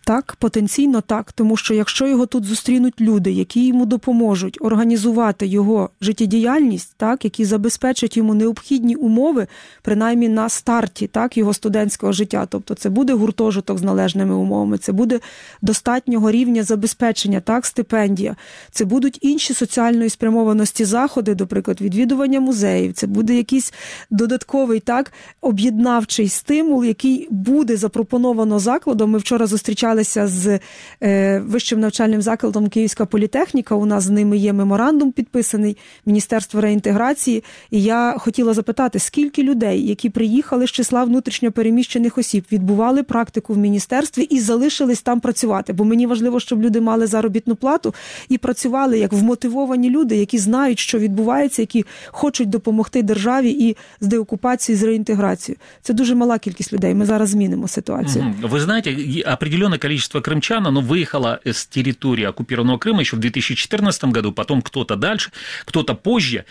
Так, 0.06 0.36
потенційно 0.38 1.00
так, 1.00 1.32
тому 1.32 1.56
що 1.56 1.74
якщо 1.74 2.06
його 2.06 2.26
тут 2.26 2.44
зустрінуть 2.44 3.00
люди, 3.00 3.32
які 3.32 3.66
йому 3.66 3.86
допоможуть 3.86 4.58
організувати 4.60 5.46
його 5.46 5.90
життєдіяльність, 6.00 6.94
так 6.96 7.24
які 7.24 7.44
забезпечать 7.44 8.16
йому 8.16 8.34
необхідні 8.34 8.94
умови, 8.96 9.46
принаймні 9.82 10.28
на 10.28 10.48
старті 10.48 11.06
так 11.06 11.36
його 11.36 11.54
студентського 11.54 12.12
життя, 12.12 12.46
тобто 12.50 12.74
це 12.74 12.90
буде 12.90 13.12
гуртожиток 13.12 13.78
з 13.78 13.82
належними 13.82 14.34
умовами, 14.34 14.78
це 14.78 14.92
буде 14.92 15.20
достатнього 15.62 16.30
рівня 16.30 16.62
забезпечення, 16.62 17.40
так, 17.40 17.66
стипендія, 17.66 18.36
це 18.70 18.84
будуть 18.84 19.18
інші 19.22 19.54
соціальної 19.54 20.10
спрямованості 20.10 20.84
заходи, 20.84 21.36
наприклад, 21.40 21.80
відвідування 21.80 22.40
музеїв, 22.40 22.92
це 22.92 23.06
буде 23.06 23.34
якийсь 23.34 23.72
додатковий 24.10 24.80
так 24.80 25.12
об'єднавчий 25.40 26.28
стимул, 26.28 26.84
який 26.84 27.28
буде 27.30 27.76
запропоновано 27.76 28.58
закладом. 28.58 29.10
Ми 29.10 29.18
вчора 29.18 29.46
зустрічали 29.46 29.93
спілкувалися 29.94 30.26
з 30.26 30.60
е, 31.02 31.38
вищим 31.38 31.80
навчальним 31.80 32.22
закладом 32.22 32.68
Київська 32.68 33.06
політехніка. 33.06 33.74
У 33.74 33.86
нас 33.86 34.04
з 34.04 34.10
ними 34.10 34.36
є 34.36 34.52
меморандум 34.52 35.12
підписаний 35.12 35.76
Міністерство 36.06 36.60
реінтеграції. 36.60 37.44
І 37.70 37.82
я 37.82 38.14
хотіла 38.18 38.54
запитати, 38.54 38.98
скільки 38.98 39.42
людей, 39.42 39.86
які 39.86 40.10
приїхали 40.10 40.66
з 40.66 40.70
числа 40.70 41.04
внутрішньопереміщених 41.04 42.18
осіб, 42.18 42.44
відбували 42.52 43.02
практику 43.02 43.54
в 43.54 43.58
міністерстві 43.58 44.22
і 44.22 44.40
залишились 44.40 45.02
там 45.02 45.20
працювати. 45.20 45.72
Бо 45.72 45.84
мені 45.84 46.06
важливо, 46.06 46.40
щоб 46.40 46.62
люди 46.62 46.80
мали 46.80 47.06
заробітну 47.06 47.54
плату 47.54 47.94
і 48.28 48.38
працювали 48.38 48.98
як 48.98 49.12
вмотивовані 49.12 49.90
люди, 49.90 50.16
які 50.16 50.38
знають, 50.38 50.78
що 50.78 50.98
відбувається, 50.98 51.62
які 51.62 51.84
хочуть 52.06 52.48
допомогти 52.48 53.02
державі 53.02 53.50
і 53.50 53.76
з 54.00 54.06
деокупацією, 54.06 54.80
з 54.80 54.82
реінтеграцією. 54.82 55.60
Це 55.82 55.92
дуже 55.92 56.14
мала 56.14 56.38
кількість 56.38 56.72
людей. 56.72 56.94
Ми 56.94 57.06
зараз 57.06 57.28
змінимо 57.28 57.68
ситуацію. 57.68 58.34
Ви 58.42 58.60
знаєте, 58.60 58.96
определенне 59.32 59.78
количество 59.83 60.21
крымчан, 60.21 60.67
оно 60.67 60.81
выехало 60.81 61.39
с 61.43 61.65
территории 61.65 62.25
оккупированного 62.25 62.77
Крыма 62.77 63.01
еще 63.01 63.15
в 63.15 63.19
2014 63.19 64.05
году, 64.05 64.31
потом 64.31 64.61
кто-то 64.61 64.95
дальше, 64.95 65.31
кто-то 65.65 65.95
позже, 65.95 66.45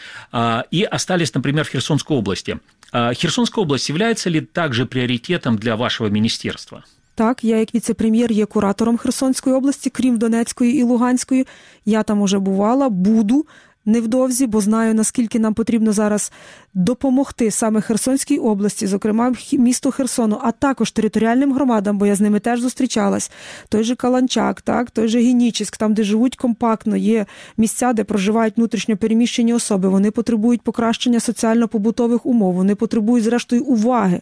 и 0.71 0.89
остались, 0.91 1.35
например, 1.35 1.65
в 1.65 1.69
Херсонской 1.69 2.17
области. 2.17 2.59
Херсонская 2.93 3.63
область 3.63 3.89
является 3.89 4.31
ли 4.31 4.41
также 4.41 4.87
приоритетом 4.87 5.57
для 5.57 5.77
вашего 5.77 6.09
министерства? 6.09 6.85
Так, 7.15 7.45
я 7.45 7.59
як 7.59 7.75
віце-прем'єр 7.75 8.33
є 8.33 8.47
куратором 8.47 8.97
Херсонської 8.97 9.57
області, 9.57 9.91
крім 9.91 10.19
Донецької 10.19 10.79
і 10.79 10.83
Луганської. 10.83 11.47
Я 11.85 12.03
там 12.03 12.21
уже 12.21 12.39
бувала, 12.39 12.89
буду 12.89 13.47
Невдовзі, 13.86 14.48
бо 14.48 14.62
знаю, 14.62 14.94
наскільки 14.94 15.40
нам 15.40 15.54
потрібно 15.54 15.94
зараз 15.94 16.32
допомогти 16.74 17.52
саме 17.52 17.82
Херсонській 17.82 18.38
області, 18.38 18.88
зокрема 18.88 19.34
місту 19.54 19.92
Херсону, 19.92 20.40
а 20.42 20.52
також 20.52 20.92
територіальним 20.92 21.54
громадам, 21.54 21.98
бо 21.98 22.06
я 22.06 22.16
з 22.16 22.22
ними 22.22 22.40
теж 22.40 22.60
зустрічалась. 22.60 23.32
Той 23.70 23.84
же 23.84 23.96
Каланчак, 23.96 24.62
так, 24.62 24.92
той 24.92 25.08
же 25.08 25.22
Генічіськ, 25.22 25.78
там, 25.78 25.94
де 25.94 26.04
живуть 26.04 26.36
компактно, 26.36 26.98
є 26.98 27.26
місця, 27.58 27.94
де 27.94 28.04
проживають 28.04 28.58
внутрішньо 28.58 28.98
переміщені 28.98 29.54
особи. 29.54 29.90
Вони 29.90 30.12
потребують 30.12 30.62
покращення 30.62 31.20
соціально-побутових 31.20 32.26
умов, 32.26 32.54
вони 32.54 32.76
потребують, 32.76 33.24
зрештою, 33.24 33.64
уваги, 33.64 34.22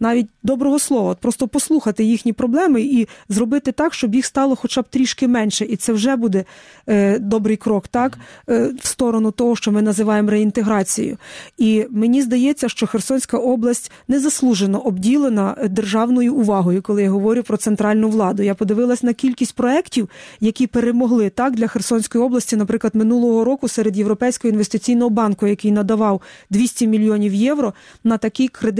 навіть 0.00 0.28
доброго 0.42 0.78
слова, 0.78 1.14
просто 1.14 1.48
послухати 1.48 2.04
їхні 2.04 2.32
проблеми 2.32 2.82
і 2.82 3.08
зробити 3.28 3.72
так, 3.72 3.94
щоб 3.94 4.14
їх 4.14 4.26
стало 4.26 4.56
хоча 4.56 4.82
б 4.82 4.88
трішки 4.88 5.28
менше. 5.28 5.64
І 5.64 5.76
це 5.76 5.92
вже 5.92 6.16
буде 6.16 6.44
е, 6.88 7.18
добрий 7.18 7.56
крок, 7.56 7.88
так, 7.88 8.18
е, 8.48 8.70
сторону 9.02 9.30
того, 9.30 9.56
що 9.56 9.72
ми 9.72 9.82
називаємо 9.82 10.30
реінтеграцією. 10.30 11.16
І 11.58 11.86
мені 11.90 12.22
здається, 12.22 12.68
що 12.68 12.86
Херсонська 12.86 13.38
область 13.38 13.92
незаслужено 14.08 14.78
обділена 14.78 15.56
державною 15.70 16.34
увагою, 16.34 16.82
коли 16.82 17.02
я 17.02 17.10
говорю 17.10 17.42
про 17.42 17.56
центральну 17.56 18.08
владу. 18.08 18.42
Я 18.42 18.54
подивилась 18.54 19.02
на 19.02 19.12
кількість 19.12 19.54
проєктів, 19.54 20.08
які 20.40 20.66
перемогли 20.66 21.30
так 21.30 21.54
для 21.54 21.66
Херсонської 21.66 22.24
області, 22.24 22.56
наприклад, 22.56 22.94
минулого 22.94 23.44
року 23.44 23.68
серед 23.68 23.96
Європейського 23.96 24.52
інвестиційного 24.52 25.10
банку, 25.10 25.46
який 25.46 25.72
надавав 25.72 26.20
200 26.50 26.86
мільйонів 26.86 27.34
євро 27.34 27.74
на 28.04 28.18
такий 28.18 28.48
кредит 28.48 28.72